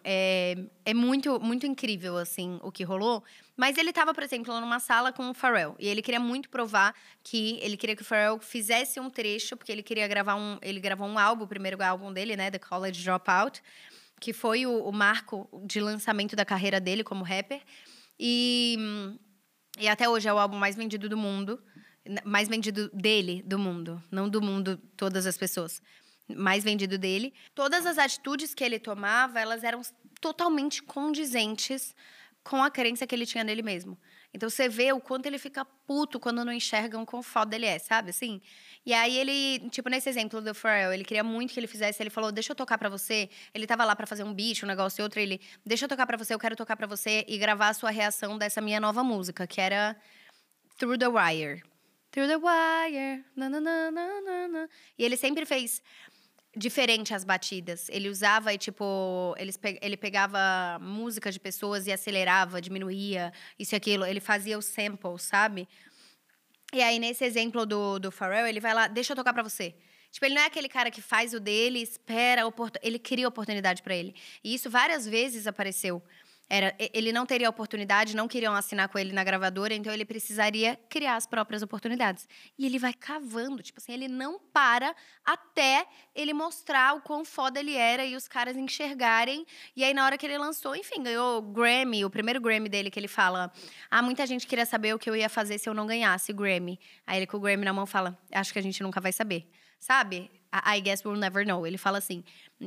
é, 0.05 0.57
é 0.85 0.95
muito, 0.95 1.41
muito 1.41 1.67
incrível, 1.67 2.17
assim, 2.17 2.59
o 2.63 2.71
que 2.71 2.85
rolou. 2.85 3.25
Mas 3.57 3.77
ele 3.77 3.91
estava, 3.91 4.15
por 4.15 4.23
exemplo, 4.23 4.59
numa 4.61 4.79
sala 4.79 5.13
com 5.13 5.29
o 5.29 5.35
Pharrell. 5.35 5.75
E 5.79 5.89
ele 5.89 6.03
queria 6.03 6.21
muito 6.21 6.49
provar 6.49 6.95
que... 7.23 7.59
Ele 7.61 7.77
queria 7.77 7.97
que 7.97 8.03
o 8.03 8.05
Pharrell 8.05 8.39
fizesse 8.39 9.01
um 9.01 9.11
trecho, 9.11 9.57
porque 9.57 9.73
ele 9.73 9.83
queria 9.83 10.07
gravar 10.07 10.37
um... 10.37 10.59
Ele 10.63 10.79
gravou 10.79 11.07
um 11.09 11.19
álbum, 11.19 11.45
o 11.45 11.49
primeiro 11.49 11.83
álbum 11.83 12.13
dele, 12.13 12.37
né? 12.37 12.51
The 12.51 12.59
College 12.59 13.03
Dropout. 13.03 13.61
Que 14.21 14.33
foi 14.33 14.65
o, 14.65 14.85
o 14.85 14.93
marco 14.93 15.49
de 15.67 15.81
lançamento 15.81 16.37
da 16.37 16.45
carreira 16.45 16.81
dele 16.81 17.03
como 17.03 17.25
rapper. 17.25 17.61
E... 18.19 18.79
E 19.79 19.89
até 19.89 20.09
hoje 20.09 20.29
é 20.29 20.33
o 20.33 20.39
álbum 20.39 20.57
mais 20.57 20.77
vendido 20.77 21.09
do 21.09 21.17
mundo. 21.17 21.61
Mais 22.25 22.49
vendido 22.49 22.89
dele, 22.95 23.43
do 23.45 23.59
mundo. 23.59 24.03
Não 24.11 24.29
do 24.29 24.41
mundo, 24.41 24.79
todas 24.97 25.27
as 25.27 25.37
pessoas 25.37 25.83
mais 26.37 26.65
vendido 26.65 26.99
dele. 26.99 27.33
Todas 27.55 27.87
as 27.87 27.99
atitudes 27.99 28.55
que 28.55 28.65
ele 28.65 28.79
tomava, 28.79 29.41
elas 29.41 29.65
eram 29.65 29.83
totalmente 30.21 30.83
condizentes 30.83 31.95
com 32.43 32.63
a 32.63 32.71
crença 32.71 33.07
que 33.07 33.15
ele 33.15 33.27
tinha 33.27 33.45
nele 33.45 33.63
mesmo. 33.63 33.99
Então 34.33 34.49
você 34.49 34.69
vê 34.69 34.93
o 34.93 35.01
quanto 35.01 35.27
ele 35.27 35.39
fica 35.39 35.65
puto 35.65 36.21
quando 36.21 36.45
não 36.45 36.53
enxergam 36.53 37.05
quão 37.05 37.23
foda 37.23 37.57
ele 37.57 37.67
é, 37.67 37.79
sabe? 37.79 38.11
Assim. 38.11 38.41
E 38.87 38.95
aí 38.95 39.17
ele, 39.19 39.69
tipo, 39.71 39.89
nesse 39.89 40.09
exemplo 40.09 40.41
do 40.41 40.55
Pharrell, 40.55 40.93
ele 40.93 41.05
queria 41.05 41.25
muito 41.25 41.53
que 41.53 41.59
ele 41.59 41.67
fizesse, 41.67 42.03
ele 42.03 42.11
falou: 42.11 42.31
"Deixa 42.31 42.53
eu 42.53 42.57
tocar 42.57 42.79
para 42.79 42.89
você". 42.89 43.29
Ele 43.53 43.67
tava 43.67 43.85
lá 43.85 43.97
para 43.97 44.07
fazer 44.07 44.23
um 44.23 44.33
beat, 44.33 44.63
um 44.63 44.67
negócio 44.67 45.01
e 45.01 45.03
outro, 45.03 45.19
ele: 45.21 45.41
"Deixa 45.67 45.85
eu 45.85 45.89
tocar 45.89 46.07
para 46.07 46.17
você, 46.17 46.33
eu 46.33 46.39
quero 46.39 46.55
tocar 46.55 46.77
para 46.77 46.87
você 46.87 47.25
e 47.29 47.39
gravar 47.39 47.69
a 47.69 47.75
sua 47.75 47.91
reação 47.91 48.39
dessa 48.39 48.61
minha 48.61 48.81
nova 48.81 49.03
música, 49.03 49.47
que 49.47 49.61
era 49.61 49.97
Through 50.79 50.99
the 50.99 51.09
Wire". 51.09 51.63
Through 52.13 52.29
the 52.29 52.37
Wire. 52.37 53.25
Na, 53.37 53.49
na, 53.49 53.61
na, 53.61 53.91
na, 53.91 54.49
na. 54.49 54.69
E 54.99 55.05
ele 55.05 55.17
sempre 55.17 55.47
fez 55.47 55.83
diferente 56.57 57.15
as 57.15 57.25
batidas. 57.25 57.89
Ele 57.89 58.09
usava 58.09 58.53
e, 58.53 58.59
tipo, 58.59 59.35
ele, 59.39 59.53
ele 59.81 59.97
pegava 59.97 60.79
música 60.81 61.31
de 61.31 61.39
pessoas 61.39 61.87
e 61.87 61.93
acelerava, 61.93 62.61
diminuía, 62.61 63.33
isso 63.59 63.75
e 63.75 63.77
aquilo. 63.77 64.05
Ele 64.05 64.21
fazia 64.21 64.59
o 64.59 64.63
sample, 64.63 65.19
sabe? 65.19 65.69
E 66.73 66.83
aí, 66.83 66.99
nesse 66.99 67.25
exemplo 67.25 67.67
do, 67.67 67.99
do 67.99 68.11
Pharrell, 68.11 68.47
ele 68.47 68.61
vai 68.61 68.75
lá, 68.75 68.87
deixa 68.87 69.13
eu 69.13 69.17
tocar 69.17 69.33
pra 69.33 69.43
você. 69.43 69.75
Tipo, 70.11 70.27
ele 70.27 70.35
não 70.35 70.43
é 70.43 70.47
aquele 70.47 70.69
cara 70.69 70.91
que 70.91 71.01
faz 71.01 71.33
o 71.33 71.41
dele, 71.41 71.81
espera, 71.81 72.43
ele 72.83 72.99
cria 72.99 73.29
oportunidade 73.29 73.83
para 73.83 73.95
ele. 73.95 74.15
E 74.43 74.55
isso 74.55 74.69
várias 74.69 75.07
vezes 75.07 75.47
apareceu. 75.47 76.03
Era, 76.53 76.75
ele 76.93 77.13
não 77.13 77.25
teria 77.25 77.49
oportunidade, 77.49 78.17
não 78.17 78.27
queriam 78.27 78.53
assinar 78.57 78.89
com 78.89 78.99
ele 78.99 79.13
na 79.13 79.23
gravadora, 79.23 79.73
então 79.73 79.93
ele 79.93 80.05
precisaria 80.05 80.77
criar 80.89 81.15
as 81.15 81.25
próprias 81.25 81.63
oportunidades. 81.63 82.29
E 82.59 82.67
ele 82.67 82.77
vai 82.77 82.93
cavando, 82.93 83.63
tipo 83.63 83.79
assim, 83.79 83.93
ele 83.93 84.09
não 84.09 84.37
para 84.53 84.93
até 85.25 85.87
ele 86.13 86.33
mostrar 86.33 86.97
o 86.97 87.03
quão 87.03 87.25
foda 87.25 87.61
ele 87.61 87.77
era 87.77 88.05
e 88.05 88.17
os 88.17 88.27
caras 88.27 88.57
enxergarem. 88.57 89.47
E 89.77 89.85
aí, 89.85 89.95
na 89.95 90.05
hora 90.05 90.19
que 90.19 90.27
ele 90.27 90.37
lançou, 90.39 90.75
enfim, 90.75 91.05
ganhou 91.05 91.39
o 91.39 91.43
Grammy, 91.43 92.05
o 92.05 92.11
primeiro 92.11 92.41
Grammy 92.41 92.69
dele, 92.69 92.91
que 92.91 92.99
ele 92.99 93.07
fala: 93.07 93.53
Ah, 93.89 94.03
muita 94.03 94.27
gente 94.27 94.45
queria 94.45 94.67
saber 94.67 94.93
o 94.93 94.99
que 94.99 95.09
eu 95.09 95.15
ia 95.15 95.29
fazer 95.29 95.57
se 95.57 95.69
eu 95.69 95.75
não 95.75 95.87
ganhasse 95.87 96.33
o 96.33 96.35
Grammy. 96.35 96.81
Aí 97.07 97.21
ele 97.21 97.29
com 97.29 97.37
o 97.37 97.41
Grammy 97.41 97.65
na 97.65 97.73
mão 97.73 97.87
fala: 97.87 98.19
Acho 98.33 98.53
que 98.53 98.59
a 98.59 98.63
gente 98.63 98.83
nunca 98.83 99.01
vai 99.01 99.13
saber. 99.13 99.49
Sabe? 99.81 100.31
I 100.53 100.81
guess 100.81 101.05
we'll 101.05 101.19
never 101.19 101.45
know. 101.47 101.67
Ele 101.67 101.79
fala 101.79 101.99
assim, 101.99 102.23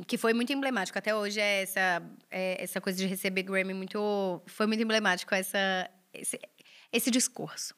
que 0.06 0.18
foi 0.18 0.34
muito 0.34 0.52
emblemático. 0.52 0.98
Até 0.98 1.14
hoje 1.14 1.38
é 1.38 1.62
essa, 1.62 2.02
é 2.30 2.62
essa 2.62 2.80
coisa 2.80 2.98
de 2.98 3.06
receber 3.06 3.44
Grammy 3.44 3.72
muito. 3.72 4.42
Foi 4.46 4.66
muito 4.66 4.82
emblemático 4.82 5.32
essa, 5.34 5.88
esse, 6.12 6.40
esse 6.92 7.10
discurso. 7.10 7.74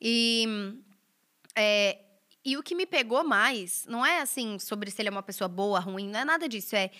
E, 0.00 0.46
é, 1.54 1.98
e 2.44 2.56
o 2.56 2.62
que 2.62 2.74
me 2.74 2.86
pegou 2.86 3.22
mais 3.22 3.84
não 3.86 4.04
é 4.04 4.20
assim 4.20 4.58
sobre 4.58 4.90
se 4.90 5.02
ele 5.02 5.08
é 5.08 5.12
uma 5.12 5.22
pessoa 5.22 5.48
boa, 5.48 5.78
ruim, 5.78 6.08
não 6.08 6.20
é 6.20 6.24
nada 6.24 6.48
disso. 6.48 6.74
É 6.74 6.90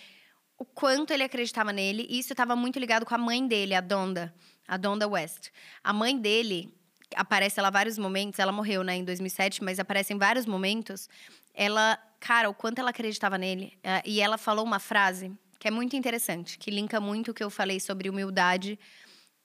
o 0.57 0.65
quanto 0.65 1.11
ele 1.11 1.23
acreditava 1.23 1.73
nele. 1.73 2.05
E 2.09 2.19
isso 2.19 2.33
estava 2.33 2.55
muito 2.55 2.77
ligado 2.77 3.05
com 3.05 3.15
a 3.15 3.17
mãe 3.17 3.47
dele, 3.47 3.73
a 3.73 3.81
Donda, 3.81 4.33
a 4.67 4.77
Donda 4.77 5.07
West. 5.07 5.49
A 5.83 5.91
mãe 5.91 6.17
dele 6.17 6.73
aparece 7.15 7.59
ela 7.59 7.69
vários 7.69 7.97
momentos. 7.97 8.39
Ela 8.39 8.51
morreu, 8.51 8.83
né, 8.83 8.95
em 8.95 9.03
2007, 9.03 9.63
mas 9.63 9.79
aparece 9.79 10.13
em 10.13 10.17
vários 10.17 10.45
momentos. 10.45 11.09
Ela 11.53 11.99
cara, 12.23 12.49
o 12.49 12.53
quanto 12.53 12.79
ela 12.79 12.91
acreditava 12.91 13.37
nele. 13.37 13.77
Uh, 13.79 14.01
e 14.05 14.21
ela 14.21 14.37
falou 14.37 14.63
uma 14.63 14.79
frase 14.79 15.29
que 15.59 15.67
é 15.67 15.71
muito 15.71 15.95
interessante, 15.95 16.57
que 16.57 16.71
linka 16.71 16.99
muito 16.99 17.31
o 17.31 17.33
que 17.33 17.43
eu 17.43 17.49
falei 17.49 17.81
sobre 17.81 18.09
humildade. 18.09 18.79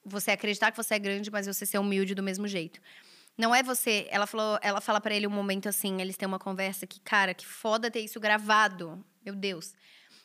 Você 0.05 0.31
acreditar 0.31 0.71
que 0.71 0.77
você 0.77 0.94
é 0.94 0.99
grande, 0.99 1.29
mas 1.29 1.47
você 1.47 1.66
ser 1.66 1.79
humilde 1.79 2.14
do 2.14 2.23
mesmo 2.23 2.47
jeito. 2.47 2.81
Não 3.37 3.53
é 3.55 3.64
você. 3.64 4.07
Ela 4.11 4.27
falou, 4.27 4.59
ela 4.62 4.81
fala 4.81 5.01
para 5.01 5.14
ele 5.14 5.27
um 5.27 5.31
momento 5.31 5.68
assim, 5.68 6.01
eles 6.01 6.16
têm 6.16 6.27
uma 6.27 6.38
conversa 6.38 6.87
que, 6.87 7.01
cara, 7.01 7.35
que 7.35 7.47
foda 7.47 7.90
ter 7.90 8.01
isso 8.01 8.21
gravado. 8.21 9.05
Meu 9.25 9.35
Deus. 9.35 9.75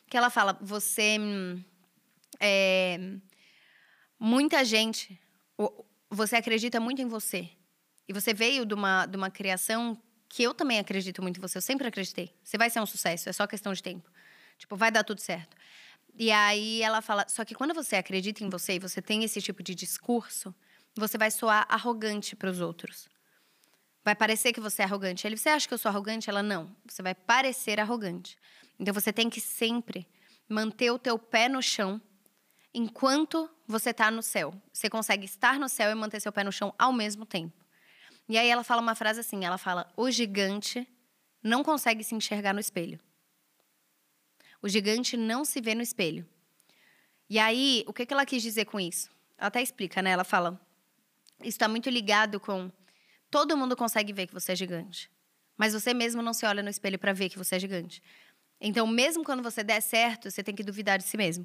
Que 0.08 0.16
ela 0.16 0.30
fala, 0.30 0.56
você. 0.60 1.16
É, 2.40 2.98
muita 4.18 4.64
gente. 4.64 5.20
Você 6.08 6.36
acredita 6.36 6.78
muito 6.78 7.02
em 7.02 7.08
você. 7.08 7.50
E 8.08 8.12
você 8.12 8.32
veio 8.32 8.64
de 8.64 8.74
uma, 8.74 9.06
de 9.06 9.16
uma 9.16 9.30
criação 9.30 10.00
que 10.34 10.42
eu 10.42 10.52
também 10.52 10.80
acredito 10.80 11.22
muito 11.22 11.38
em 11.38 11.40
você, 11.40 11.58
eu 11.58 11.62
sempre 11.62 11.86
acreditei. 11.86 12.34
Você 12.42 12.58
vai 12.58 12.68
ser 12.68 12.80
um 12.80 12.86
sucesso, 12.86 13.28
é 13.28 13.32
só 13.32 13.46
questão 13.46 13.72
de 13.72 13.80
tempo. 13.80 14.10
Tipo, 14.58 14.74
vai 14.74 14.90
dar 14.90 15.04
tudo 15.04 15.20
certo. 15.20 15.56
E 16.18 16.32
aí 16.32 16.82
ela 16.82 17.00
fala, 17.00 17.24
só 17.28 17.44
que 17.44 17.54
quando 17.54 17.72
você 17.72 17.94
acredita 17.94 18.42
em 18.42 18.50
você 18.50 18.74
e 18.74 18.78
você 18.80 19.00
tem 19.00 19.22
esse 19.22 19.40
tipo 19.40 19.62
de 19.62 19.76
discurso, 19.76 20.52
você 20.96 21.16
vai 21.16 21.30
soar 21.30 21.64
arrogante 21.68 22.34
para 22.34 22.50
os 22.50 22.60
outros. 22.60 23.08
Vai 24.04 24.16
parecer 24.16 24.52
que 24.52 24.58
você 24.60 24.82
é 24.82 24.84
arrogante. 24.84 25.24
Ele, 25.24 25.36
você 25.36 25.50
acha 25.50 25.68
que 25.68 25.74
eu 25.74 25.78
sou 25.78 25.88
arrogante? 25.88 26.28
Ela, 26.28 26.42
não. 26.42 26.74
Você 26.84 27.00
vai 27.00 27.14
parecer 27.14 27.78
arrogante. 27.78 28.36
Então 28.76 28.92
você 28.92 29.12
tem 29.12 29.30
que 29.30 29.40
sempre 29.40 30.04
manter 30.48 30.90
o 30.90 30.98
teu 30.98 31.16
pé 31.16 31.48
no 31.48 31.62
chão 31.62 32.02
enquanto 32.74 33.48
você 33.68 33.90
está 33.90 34.10
no 34.10 34.20
céu. 34.20 34.52
Você 34.72 34.90
consegue 34.90 35.26
estar 35.26 35.60
no 35.60 35.68
céu 35.68 35.92
e 35.92 35.94
manter 35.94 36.18
seu 36.18 36.32
pé 36.32 36.42
no 36.42 36.50
chão 36.50 36.74
ao 36.76 36.92
mesmo 36.92 37.24
tempo. 37.24 37.63
E 38.28 38.38
aí 38.38 38.48
ela 38.48 38.64
fala 38.64 38.80
uma 38.80 38.94
frase 38.94 39.20
assim, 39.20 39.44
ela 39.44 39.58
fala: 39.58 39.92
"O 39.96 40.10
gigante 40.10 40.88
não 41.42 41.62
consegue 41.62 42.02
se 42.02 42.14
enxergar 42.14 42.52
no 42.54 42.60
espelho. 42.60 42.98
O 44.62 44.68
gigante 44.68 45.16
não 45.16 45.44
se 45.44 45.60
vê 45.60 45.74
no 45.74 45.82
espelho." 45.82 46.26
E 47.28 47.38
aí, 47.38 47.84
o 47.86 47.92
que 47.92 48.06
ela 48.10 48.26
quis 48.26 48.42
dizer 48.42 48.66
com 48.66 48.78
isso? 48.78 49.10
Ela 49.36 49.48
até 49.48 49.62
explica, 49.62 50.00
né? 50.02 50.10
Ela 50.10 50.24
fala: 50.24 50.60
"Isso 51.40 51.48
está 51.48 51.68
muito 51.68 51.90
ligado 51.90 52.40
com 52.40 52.70
todo 53.30 53.56
mundo 53.56 53.76
consegue 53.76 54.12
ver 54.12 54.28
que 54.28 54.32
você 54.32 54.52
é 54.52 54.56
gigante, 54.56 55.10
mas 55.56 55.72
você 55.72 55.92
mesmo 55.92 56.22
não 56.22 56.32
se 56.32 56.46
olha 56.46 56.62
no 56.62 56.68
espelho 56.70 56.98
para 56.98 57.12
ver 57.12 57.28
que 57.28 57.36
você 57.36 57.56
é 57.56 57.58
gigante. 57.58 58.02
Então, 58.60 58.86
mesmo 58.86 59.24
quando 59.24 59.42
você 59.42 59.64
der 59.64 59.80
certo, 59.80 60.30
você 60.30 60.42
tem 60.42 60.54
que 60.54 60.62
duvidar 60.62 60.98
de 60.98 61.04
si 61.04 61.16
mesmo. 61.16 61.44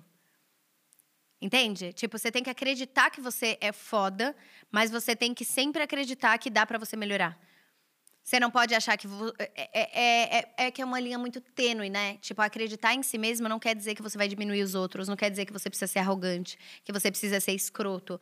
Entende? 1.42 1.94
Tipo, 1.94 2.18
você 2.18 2.32
tem 2.32 2.44
que 2.44 2.50
acreditar 2.50 3.10
que 3.10 3.22
você 3.22 3.58
é 3.62 3.72
foda, 3.72 4.36
mas 4.70 4.92
você 4.92 5.16
tem 5.16 5.34
que 5.34 5.46
sempre 5.46 5.82
acreditar 5.82 6.38
que 6.38 6.50
dá 6.50 6.66
para 6.66 6.78
você 6.78 6.98
melhorar. 6.98 7.40
Você 8.22 8.40
não 8.40 8.52
pode 8.52 8.76
achar 8.76 8.98
que. 8.98 9.08
É, 9.40 9.60
é, 9.74 10.38
é, 10.38 10.54
é, 10.58 10.72
que 10.72 10.82
é 10.82 10.86
uma 10.86 11.00
linha 11.00 11.18
muito 11.18 11.40
tênue, 11.40 11.90
né? 11.90 12.18
Tipo, 12.18 12.42
acreditar 12.42 12.94
em 12.94 13.02
si 13.02 13.18
mesmo 13.18 13.48
não 13.48 13.58
quer 13.58 13.74
dizer 13.74 13.96
que 13.96 14.02
você 14.02 14.18
vai 14.18 14.28
diminuir 14.28 14.62
os 14.62 14.76
outros, 14.76 15.08
não 15.08 15.16
quer 15.16 15.32
dizer 15.32 15.46
que 15.46 15.54
você 15.54 15.70
precisa 15.70 15.92
ser 15.92 16.00
arrogante, 16.00 16.58
que 16.84 16.92
você 16.92 17.10
precisa 17.10 17.40
ser 17.40 17.54
escroto. 17.54 18.20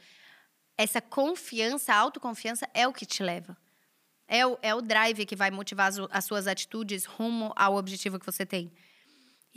Essa 0.78 1.02
confiança, 1.02 1.92
a 1.94 1.98
autoconfiança 1.98 2.70
é 2.74 2.88
o 2.88 2.94
que 2.94 3.06
te 3.06 3.24
leva. 3.24 3.58
É 4.28 4.46
o, 4.46 4.58
é 4.62 4.76
o 4.76 4.82
drive 4.82 5.26
que 5.26 5.36
vai 5.36 5.50
motivar 5.50 5.88
as, 5.88 5.98
as 6.12 6.26
suas 6.26 6.48
atitudes 6.48 7.04
rumo 7.04 7.52
ao 7.56 7.76
objetivo 7.76 8.20
que 8.20 8.26
você 8.26 8.46
tem. 8.46 8.72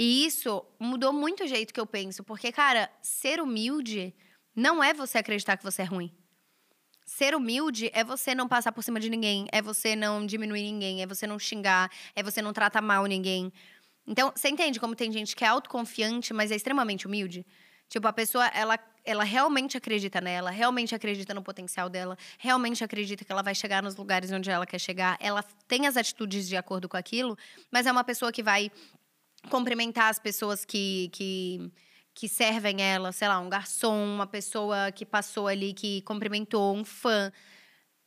E 0.02 0.24
isso 0.24 0.64
mudou 0.78 1.12
muito 1.12 1.44
o 1.44 1.46
jeito 1.46 1.74
que 1.74 1.78
eu 1.78 1.84
penso, 1.84 2.24
porque, 2.24 2.50
cara, 2.50 2.90
ser 3.02 3.38
humilde 3.38 4.14
não 4.56 4.82
é 4.82 4.94
você 4.94 5.18
acreditar 5.18 5.58
que 5.58 5.62
você 5.62 5.82
é 5.82 5.84
ruim. 5.84 6.10
Ser 7.04 7.34
humilde 7.34 7.90
é 7.92 8.02
você 8.02 8.34
não 8.34 8.48
passar 8.48 8.72
por 8.72 8.82
cima 8.82 8.98
de 8.98 9.10
ninguém, 9.10 9.46
é 9.52 9.60
você 9.60 9.94
não 9.94 10.24
diminuir 10.24 10.62
ninguém, 10.62 11.02
é 11.02 11.06
você 11.06 11.26
não 11.26 11.38
xingar, 11.38 11.90
é 12.16 12.22
você 12.22 12.40
não 12.40 12.54
tratar 12.54 12.80
mal 12.80 13.04
ninguém. 13.04 13.52
Então, 14.06 14.32
você 14.34 14.48
entende 14.48 14.80
como 14.80 14.96
tem 14.96 15.12
gente 15.12 15.36
que 15.36 15.44
é 15.44 15.48
autoconfiante, 15.48 16.32
mas 16.32 16.50
é 16.50 16.56
extremamente 16.56 17.06
humilde? 17.06 17.44
Tipo, 17.86 18.08
a 18.08 18.12
pessoa, 18.12 18.46
ela, 18.54 18.78
ela 19.04 19.22
realmente 19.22 19.76
acredita 19.76 20.18
nela, 20.18 20.50
realmente 20.50 20.94
acredita 20.94 21.34
no 21.34 21.42
potencial 21.42 21.90
dela, 21.90 22.16
realmente 22.38 22.82
acredita 22.82 23.22
que 23.22 23.30
ela 23.30 23.42
vai 23.42 23.54
chegar 23.54 23.82
nos 23.82 23.96
lugares 23.96 24.32
onde 24.32 24.48
ela 24.48 24.64
quer 24.64 24.78
chegar, 24.78 25.18
ela 25.20 25.42
tem 25.68 25.86
as 25.86 25.98
atitudes 25.98 26.48
de 26.48 26.56
acordo 26.56 26.88
com 26.88 26.96
aquilo, 26.96 27.36
mas 27.70 27.84
é 27.84 27.92
uma 27.92 28.04
pessoa 28.04 28.32
que 28.32 28.42
vai 28.42 28.72
cumprimentar 29.48 30.08
as 30.08 30.18
pessoas 30.18 30.64
que, 30.64 31.08
que, 31.12 31.72
que 32.14 32.28
servem 32.28 32.82
ela, 32.82 33.12
sei 33.12 33.28
lá, 33.28 33.38
um 33.38 33.48
garçom, 33.48 34.04
uma 34.04 34.26
pessoa 34.26 34.92
que 34.92 35.06
passou 35.06 35.46
ali, 35.46 35.72
que 35.72 36.02
cumprimentou, 36.02 36.76
um 36.76 36.84
fã. 36.84 37.32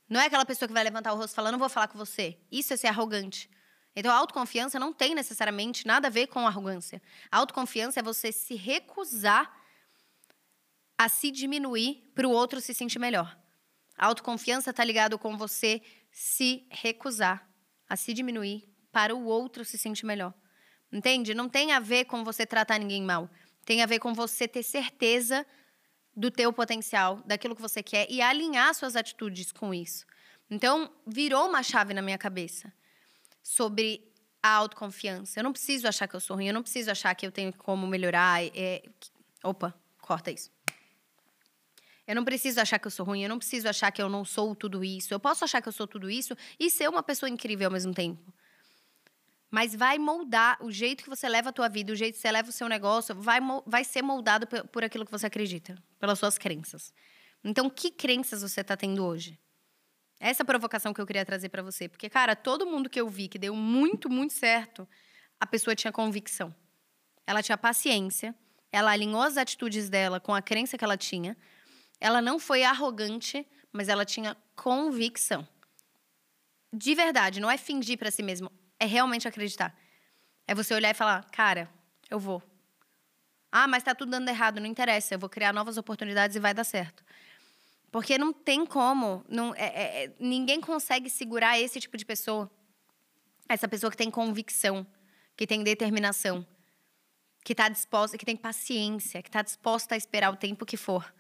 Não 0.08 0.20
é 0.22 0.26
aquela 0.26 0.46
pessoa 0.46 0.68
que 0.68 0.74
vai 0.74 0.84
levantar 0.84 1.14
o 1.14 1.18
rosto 1.18 1.34
falar, 1.34 1.52
não 1.52 1.60
vou 1.60 1.70
falar 1.70 1.88
com 1.88 1.98
você. 1.98 2.38
Isso 2.52 2.74
é 2.74 2.78
ser 2.78 2.88
arrogante. 2.88 3.50
Então, 3.96 4.12
a 4.12 4.16
autoconfiança 4.16 4.80
não 4.80 4.92
tem 4.92 5.14
necessariamente 5.14 5.86
nada 5.86 6.08
a 6.08 6.12
ver 6.12 6.28
com 6.28 6.48
arrogância. 6.48 7.02
A 7.32 7.38
autoconfiança 7.38 8.00
é 8.00 8.04
você 8.04 8.32
se 8.32 8.56
recusar 8.56 9.52
a 10.98 11.10
se 11.10 11.32
diminuir 11.32 12.12
para 12.16 12.28
o 12.28 12.32
outro 12.32 12.62
se 12.62 12.74
sentir 12.74 13.00
melhor. 13.00 13.38
A 13.98 14.08
autoconfiança 14.08 14.72
está 14.72 14.84
ligado 14.84 15.20
com 15.20 15.38
você 15.38 15.82
se 16.12 16.68
recusar 16.70 17.48
a 17.88 17.96
se 17.96 18.14
diminuir 18.14 18.68
para 18.92 19.16
o 19.16 19.26
outro 19.26 19.64
se 19.66 19.78
sentir 19.78 20.06
melhor. 20.06 20.34
Entende? 20.94 21.34
Não 21.34 21.50
tem 21.50 21.72
a 21.72 21.80
ver 21.80 22.06
com 22.06 22.24
você 22.24 22.46
tratar 22.46 22.78
ninguém 22.78 23.02
mal. 23.02 23.28
Tem 23.66 23.82
a 23.82 23.88
ver 23.88 23.98
com 23.98 24.14
você 24.14 24.48
ter 24.48 24.62
certeza 24.62 25.44
do 26.16 26.30
teu 26.30 26.54
potencial, 26.54 27.20
daquilo 27.26 27.56
que 27.56 27.62
você 27.62 27.82
quer 27.82 28.06
e 28.12 28.22
alinhar 28.22 28.72
suas 28.76 28.96
atitudes 28.96 29.52
com 29.52 29.74
isso. 29.74 30.06
Então, 30.52 30.92
virou 31.08 31.50
uma 31.50 31.64
chave 31.64 31.96
na 31.96 32.02
minha 32.04 32.18
cabeça 32.20 32.72
sobre 33.42 34.08
a 34.44 34.50
autoconfiança. 34.50 35.40
Eu 35.40 35.44
não 35.44 35.52
preciso 35.52 35.88
achar 35.88 36.08
que 36.08 36.16
eu 36.16 36.20
sou 36.20 36.36
ruim, 36.36 36.48
eu 36.48 36.54
não 36.54 36.62
preciso 36.62 36.92
achar 36.92 37.16
que 37.16 37.26
eu 37.26 37.32
tenho 37.32 37.52
como 37.54 37.88
melhorar. 37.88 38.44
É... 38.56 38.84
Opa, 39.44 39.74
corta 40.00 40.30
isso. 40.30 40.52
Eu 42.06 42.14
não 42.14 42.24
preciso 42.24 42.62
achar 42.62 42.78
que 42.78 42.86
eu 42.86 42.92
sou 42.92 43.04
ruim, 43.04 43.24
eu 43.24 43.30
não 43.30 43.40
preciso 43.40 43.68
achar 43.68 43.90
que 43.90 44.02
eu 44.02 44.10
não 44.10 44.24
sou 44.24 44.54
tudo 44.54 44.84
isso. 44.84 45.12
Eu 45.12 45.20
posso 45.20 45.44
achar 45.44 45.60
que 45.60 45.70
eu 45.70 45.74
sou 45.74 45.88
tudo 45.88 46.08
isso 46.08 46.38
e 46.60 46.70
ser 46.70 46.88
uma 46.88 47.02
pessoa 47.02 47.30
incrível 47.30 47.66
ao 47.66 47.72
mesmo 47.72 47.96
tempo 47.96 48.32
mas 49.54 49.76
vai 49.76 50.00
moldar 50.00 50.58
o 50.66 50.72
jeito 50.72 51.04
que 51.04 51.10
você 51.12 51.30
leva 51.30 51.50
a 51.50 51.54
tua 51.54 51.70
vida, 51.70 51.94
o 51.94 51.96
jeito 51.96 52.16
que 52.16 52.22
você 52.22 52.32
leva 52.32 52.50
o 52.50 52.52
seu 52.52 52.68
negócio, 52.68 53.14
vai, 53.14 53.40
vai 53.68 53.84
ser 53.84 54.02
moldado 54.02 54.48
por, 54.48 54.84
aquilo 54.84 55.06
que 55.06 55.12
você 55.12 55.28
acredita, 55.28 55.78
pelas 56.00 56.18
suas 56.18 56.40
crenças. 56.40 56.92
Então, 57.44 57.70
que 57.70 57.92
crenças 57.92 58.42
você 58.42 58.62
está 58.62 58.76
tendo 58.76 59.06
hoje? 59.06 59.40
Essa 60.20 60.42
é 60.42 60.44
provocação 60.44 60.92
que 60.92 61.00
eu 61.00 61.06
queria 61.06 61.24
trazer 61.24 61.50
para 61.50 61.62
você. 61.62 61.88
Porque, 61.88 62.10
cara, 62.10 62.36
todo 62.36 62.66
mundo 62.66 62.90
que 62.90 63.00
eu 63.00 63.08
vi 63.08 63.28
que 63.28 63.38
deu 63.38 63.56
muito, 63.56 64.10
muito 64.10 64.34
certo, 64.34 64.90
a 65.40 65.46
pessoa 65.46 65.76
tinha 65.76 65.92
convicção. 65.92 66.52
Ela 67.28 67.44
tinha 67.44 67.56
paciência, 67.56 68.34
ela 68.72 68.90
alinhou 68.90 69.22
as 69.22 69.38
atitudes 69.38 69.88
dela 69.88 70.20
com 70.20 70.34
a 70.34 70.42
crença 70.42 70.80
que 70.80 70.84
ela 70.84 70.98
tinha. 70.98 71.38
Ela 72.02 72.24
não 72.24 72.40
foi 72.40 72.64
arrogante, 72.64 73.46
mas 73.72 73.88
ela 73.88 74.04
tinha 74.04 74.36
convicção. 74.56 75.48
De 76.74 76.96
verdade, 76.96 77.40
não 77.40 77.52
é 77.52 77.58
fingir 77.58 78.00
para 78.00 78.10
si 78.10 78.24
mesmo 78.24 78.52
é 78.84 78.86
realmente 78.86 79.28
acreditar. 79.28 79.74
É 80.46 80.54
você 80.54 80.74
olhar 80.74 80.92
e 80.92 80.94
falar, 80.94 81.24
cara, 81.32 81.70
eu 82.10 82.20
vou. 82.20 82.44
Ah, 83.52 83.68
mas 83.68 83.84
tá 83.84 83.96
tudo 83.96 84.12
dando 84.12 84.28
errado, 84.28 84.60
não 84.60 84.68
interessa, 84.68 85.14
eu 85.14 85.20
vou 85.20 85.30
criar 85.30 85.54
novas 85.54 85.78
oportunidades 85.78 86.36
e 86.36 86.40
vai 86.40 86.54
dar 86.54 86.64
certo. 86.64 87.04
Porque 87.92 88.18
não 88.18 88.34
tem 88.34 88.66
como, 88.66 89.24
não, 89.30 89.54
é, 89.56 89.68
é, 89.68 90.04
é 90.04 90.16
ninguém 90.20 90.60
consegue 90.60 91.10
segurar 91.10 91.60
esse 91.60 91.80
tipo 91.80 91.96
de 91.96 92.06
pessoa. 92.06 92.52
essa 93.48 93.68
pessoa 93.68 93.92
que 93.92 93.98
tem 93.98 94.10
convicção, 94.10 94.86
que 95.38 95.48
tem 95.48 95.64
determinação, 95.64 96.46
que 97.44 97.54
tá 97.56 97.70
disposta, 97.70 98.18
que 98.18 98.26
tem 98.26 98.36
paciência, 98.36 99.22
que 99.22 99.32
tá 99.32 99.42
disposta 99.42 99.96
a 99.96 99.98
esperar 99.98 100.32
o 100.32 100.36
tempo 100.36 100.66
que 100.66 100.76
for 100.76 101.14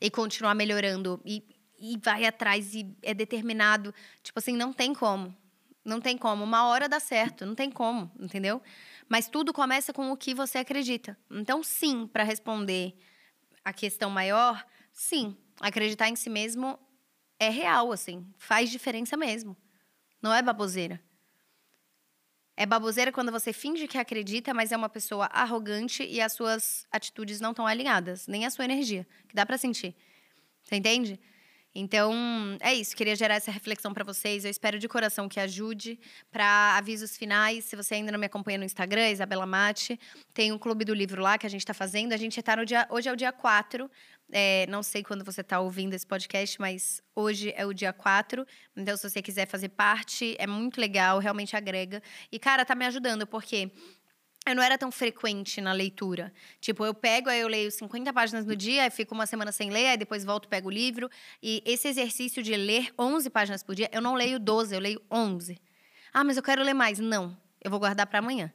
e 0.00 0.10
continuar 0.10 0.54
melhorando 0.54 1.20
e, 1.24 1.42
e 1.78 1.96
vai 1.96 2.24
atrás 2.24 2.74
e 2.74 2.94
é 3.02 3.14
determinado. 3.14 3.94
Tipo 4.22 4.38
assim, 4.38 4.56
não 4.56 4.72
tem 4.72 4.94
como. 4.94 5.34
Não 5.88 6.02
tem 6.02 6.18
como. 6.18 6.44
Uma 6.44 6.66
hora 6.66 6.86
dá 6.86 7.00
certo, 7.00 7.46
não 7.46 7.54
tem 7.54 7.70
como, 7.70 8.12
entendeu? 8.20 8.60
Mas 9.08 9.26
tudo 9.26 9.54
começa 9.54 9.90
com 9.90 10.12
o 10.12 10.16
que 10.18 10.34
você 10.34 10.58
acredita. 10.58 11.18
Então, 11.30 11.62
sim, 11.62 12.06
para 12.06 12.22
responder 12.22 12.94
a 13.64 13.72
questão 13.72 14.10
maior, 14.10 14.66
sim, 14.92 15.34
acreditar 15.58 16.08
em 16.10 16.14
si 16.14 16.28
mesmo 16.28 16.78
é 17.38 17.48
real, 17.48 17.90
assim, 17.90 18.26
faz 18.36 18.70
diferença 18.70 19.16
mesmo. 19.16 19.56
Não 20.20 20.34
é 20.34 20.42
baboseira. 20.42 21.02
É 22.54 22.66
baboseira 22.66 23.10
quando 23.10 23.32
você 23.32 23.50
finge 23.50 23.88
que 23.88 23.96
acredita, 23.96 24.52
mas 24.52 24.72
é 24.72 24.76
uma 24.76 24.90
pessoa 24.90 25.24
arrogante 25.26 26.02
e 26.02 26.20
as 26.20 26.34
suas 26.34 26.86
atitudes 26.92 27.40
não 27.40 27.52
estão 27.52 27.66
alinhadas, 27.66 28.26
nem 28.26 28.44
a 28.44 28.50
sua 28.50 28.66
energia, 28.66 29.06
que 29.26 29.34
dá 29.34 29.46
para 29.46 29.56
sentir. 29.56 29.96
Você 30.64 30.76
entende? 30.76 31.18
Então, 31.80 32.12
é 32.58 32.74
isso. 32.74 32.96
Queria 32.96 33.14
gerar 33.14 33.36
essa 33.36 33.52
reflexão 33.52 33.94
para 33.94 34.02
vocês. 34.02 34.44
Eu 34.44 34.50
espero 34.50 34.80
de 34.80 34.88
coração 34.88 35.28
que 35.28 35.38
ajude. 35.38 35.96
Para 36.28 36.76
avisos 36.76 37.16
finais, 37.16 37.66
se 37.66 37.76
você 37.76 37.94
ainda 37.94 38.10
não 38.10 38.18
me 38.18 38.26
acompanha 38.26 38.58
no 38.58 38.64
Instagram, 38.64 39.08
Isabela 39.10 39.46
Mate, 39.46 39.98
tem 40.34 40.50
um 40.50 40.58
clube 40.58 40.84
do 40.84 40.92
livro 40.92 41.22
lá 41.22 41.38
que 41.38 41.46
a 41.46 41.48
gente 41.48 41.60
está 41.60 41.72
fazendo. 41.72 42.12
A 42.12 42.16
gente 42.16 42.40
está 42.40 42.56
no 42.56 42.66
dia. 42.66 42.84
Hoje 42.90 43.08
é 43.08 43.12
o 43.12 43.16
dia 43.16 43.30
4. 43.30 43.88
É, 44.30 44.66
não 44.68 44.82
sei 44.82 45.04
quando 45.04 45.24
você 45.24 45.40
está 45.40 45.60
ouvindo 45.60 45.94
esse 45.94 46.06
podcast, 46.06 46.60
mas 46.60 47.00
hoje 47.14 47.54
é 47.56 47.64
o 47.64 47.72
dia 47.72 47.92
4. 47.92 48.44
Então, 48.76 48.96
se 48.96 49.08
você 49.08 49.22
quiser 49.22 49.46
fazer 49.46 49.68
parte, 49.68 50.34
é 50.38 50.48
muito 50.48 50.80
legal, 50.80 51.20
realmente 51.20 51.56
agrega. 51.56 52.02
E, 52.30 52.40
cara, 52.40 52.64
tá 52.64 52.74
me 52.74 52.86
ajudando, 52.86 53.24
porque 53.24 53.70
eu 54.48 54.56
não 54.56 54.62
era 54.62 54.78
tão 54.78 54.90
frequente 54.90 55.60
na 55.60 55.72
leitura. 55.72 56.32
Tipo, 56.60 56.84
eu 56.84 56.94
pego, 56.94 57.28
aí 57.28 57.40
eu 57.40 57.48
leio 57.48 57.70
50 57.70 58.12
páginas 58.12 58.44
no 58.46 58.56
dia, 58.56 58.84
aí 58.84 58.90
fico 58.90 59.14
uma 59.14 59.26
semana 59.26 59.52
sem 59.52 59.70
ler, 59.70 59.88
aí 59.88 59.96
depois 59.96 60.24
volto, 60.24 60.48
pego 60.48 60.68
o 60.68 60.70
livro. 60.70 61.10
E 61.42 61.62
esse 61.64 61.88
exercício 61.88 62.42
de 62.42 62.54
ler 62.56 62.92
11 62.98 63.30
páginas 63.30 63.62
por 63.62 63.74
dia, 63.74 63.88
eu 63.92 64.00
não 64.00 64.14
leio 64.14 64.38
12, 64.38 64.74
eu 64.74 64.80
leio 64.80 65.02
11. 65.10 65.58
Ah, 66.12 66.24
mas 66.24 66.36
eu 66.36 66.42
quero 66.42 66.62
ler 66.62 66.74
mais. 66.74 66.98
Não, 66.98 67.36
eu 67.62 67.70
vou 67.70 67.78
guardar 67.78 68.06
para 68.06 68.18
amanhã. 68.18 68.52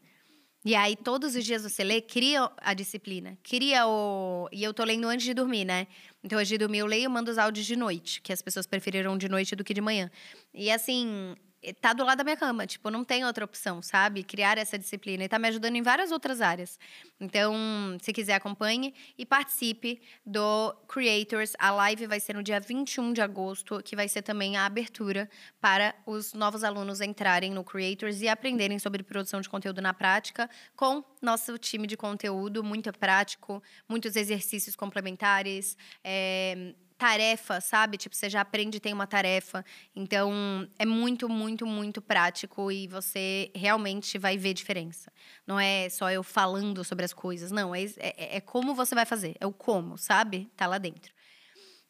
E 0.65 0.75
aí, 0.75 0.95
todos 0.95 1.36
os 1.36 1.43
dias 1.43 1.63
você 1.63 1.84
lê, 1.84 1.99
cria 1.99 2.49
a 2.58 2.73
disciplina, 2.73 3.38
cria 3.43 3.86
o. 3.86 4.47
E 4.49 4.63
eu 4.63 4.73
tô 4.73 4.84
lendo 4.86 5.08
antes 5.10 5.25
de 5.25 5.34
dormir, 5.34 5.65
né? 5.65 5.88
Então, 6.23 6.39
antes 6.39 6.47
de 6.47 6.58
dormir, 6.58 6.77
eu 6.77 6.86
leio 6.86 7.03
e 7.03 7.08
mando 7.10 7.29
os 7.29 7.38
áudios 7.38 7.65
de 7.65 7.75
noite, 7.75 8.21
que 8.21 8.32
as 8.32 8.41
pessoas 8.41 8.65
preferiram 8.65 9.17
de 9.17 9.27
noite 9.27 9.58
do 9.58 9.63
que 9.63 9.73
de 9.73 9.82
manhã. 9.82 10.10
E 10.53 10.71
assim, 10.71 11.36
tá 11.80 11.93
do 11.93 12.04
lado 12.04 12.17
da 12.17 12.23
minha 12.23 12.36
cama, 12.36 12.67
tipo, 12.67 12.89
não 12.89 13.04
tem 13.04 13.23
outra 13.23 13.45
opção, 13.45 13.82
sabe? 13.82 14.23
Criar 14.23 14.58
essa 14.58 14.78
disciplina 14.78 15.23
e 15.23 15.30
tá 15.30 15.39
me 15.39 15.47
ajudando 15.47 15.76
em 15.76 15.82
várias 15.82 16.12
outras 16.12 16.41
áreas. 16.41 16.80
Então, 17.19 17.54
se 18.02 18.12
quiser, 18.12 18.34
acompanhe 18.34 18.93
e 19.17 19.26
participe 19.26 20.02
do 20.26 20.73
Creators. 20.88 21.54
A 21.58 21.71
live 21.71 22.08
vai 22.08 22.19
ser 22.19 22.34
no 22.34 22.43
dia 22.43 22.60
21 22.60 23.13
de 23.13 23.21
agosto, 23.21 23.82
que 23.84 23.95
vai 23.95 24.10
ser 24.10 24.21
também 24.21 24.58
a 24.58 24.65
abertura 24.65 25.30
para 25.62 25.95
os 26.06 26.34
novos 26.34 26.63
alunos 26.63 26.99
entrarem 26.99 27.52
no 27.52 27.63
Creators 27.63 28.21
e 28.21 28.28
aprenderem 28.28 28.80
sobre 28.80 29.04
produção 29.04 29.39
de 29.39 29.49
conteúdo 29.49 29.82
na 29.82 29.93
prática 29.93 30.49
com 30.76 31.04
nosso 31.21 31.58
time 31.58 31.88
de 31.88 31.95
conteúdo 31.95 32.63
muito 32.63 32.91
prático, 32.91 33.63
muitos 33.88 34.15
exercícios 34.15 34.76
complementares, 34.76 35.78
é, 36.04 36.73
tarefa, 36.97 37.60
sabe? 37.60 37.97
Tipo, 37.97 38.15
você 38.15 38.29
já 38.29 38.41
aprende 38.41 38.79
tem 38.79 38.93
uma 38.93 39.08
tarefa. 39.08 39.65
Então, 39.95 40.67
é 40.77 40.86
muito, 40.86 41.27
muito, 41.27 41.65
muito 41.65 42.01
prático 42.01 42.71
e 42.71 42.88
você 42.88 43.51
realmente 43.56 44.17
vai 44.17 44.38
ver 44.38 44.53
diferença. 44.53 45.12
Não 45.45 45.60
é 45.60 45.89
só 45.89 46.10
eu 46.12 46.23
falando 46.23 46.84
sobre 46.84 47.06
as 47.06 47.13
coisas, 47.13 47.51
não. 47.51 47.73
É, 47.75 47.84
é, 47.97 48.38
é 48.38 48.41
como 48.41 48.75
você 48.75 48.95
vai 48.95 49.06
fazer, 49.06 49.36
é 49.39 49.45
o 49.45 49.51
como, 49.51 49.97
sabe? 49.97 50.49
Tá 50.56 50.67
lá 50.67 50.77
dentro. 50.77 51.13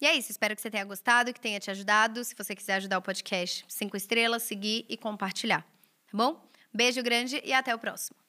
E 0.02 0.06
é 0.06 0.16
isso, 0.16 0.32
espero 0.32 0.56
que 0.56 0.62
você 0.62 0.70
tenha 0.70 0.84
gostado, 0.84 1.34
que 1.34 1.40
tenha 1.40 1.60
te 1.60 1.72
ajudado. 1.72 2.24
Se 2.24 2.36
você 2.36 2.56
quiser 2.56 2.76
ajudar 2.76 2.98
o 2.98 3.02
podcast, 3.02 3.66
cinco 3.70 3.96
estrelas, 3.96 4.44
seguir 4.44 4.86
e 4.90 4.98
compartilhar. 4.98 5.62
Tá 5.62 6.18
bom? 6.18 6.46
Beijo 6.74 7.02
grande 7.02 7.42
e 7.44 7.54
até 7.54 7.74
o 7.74 7.80
próximo. 7.80 8.23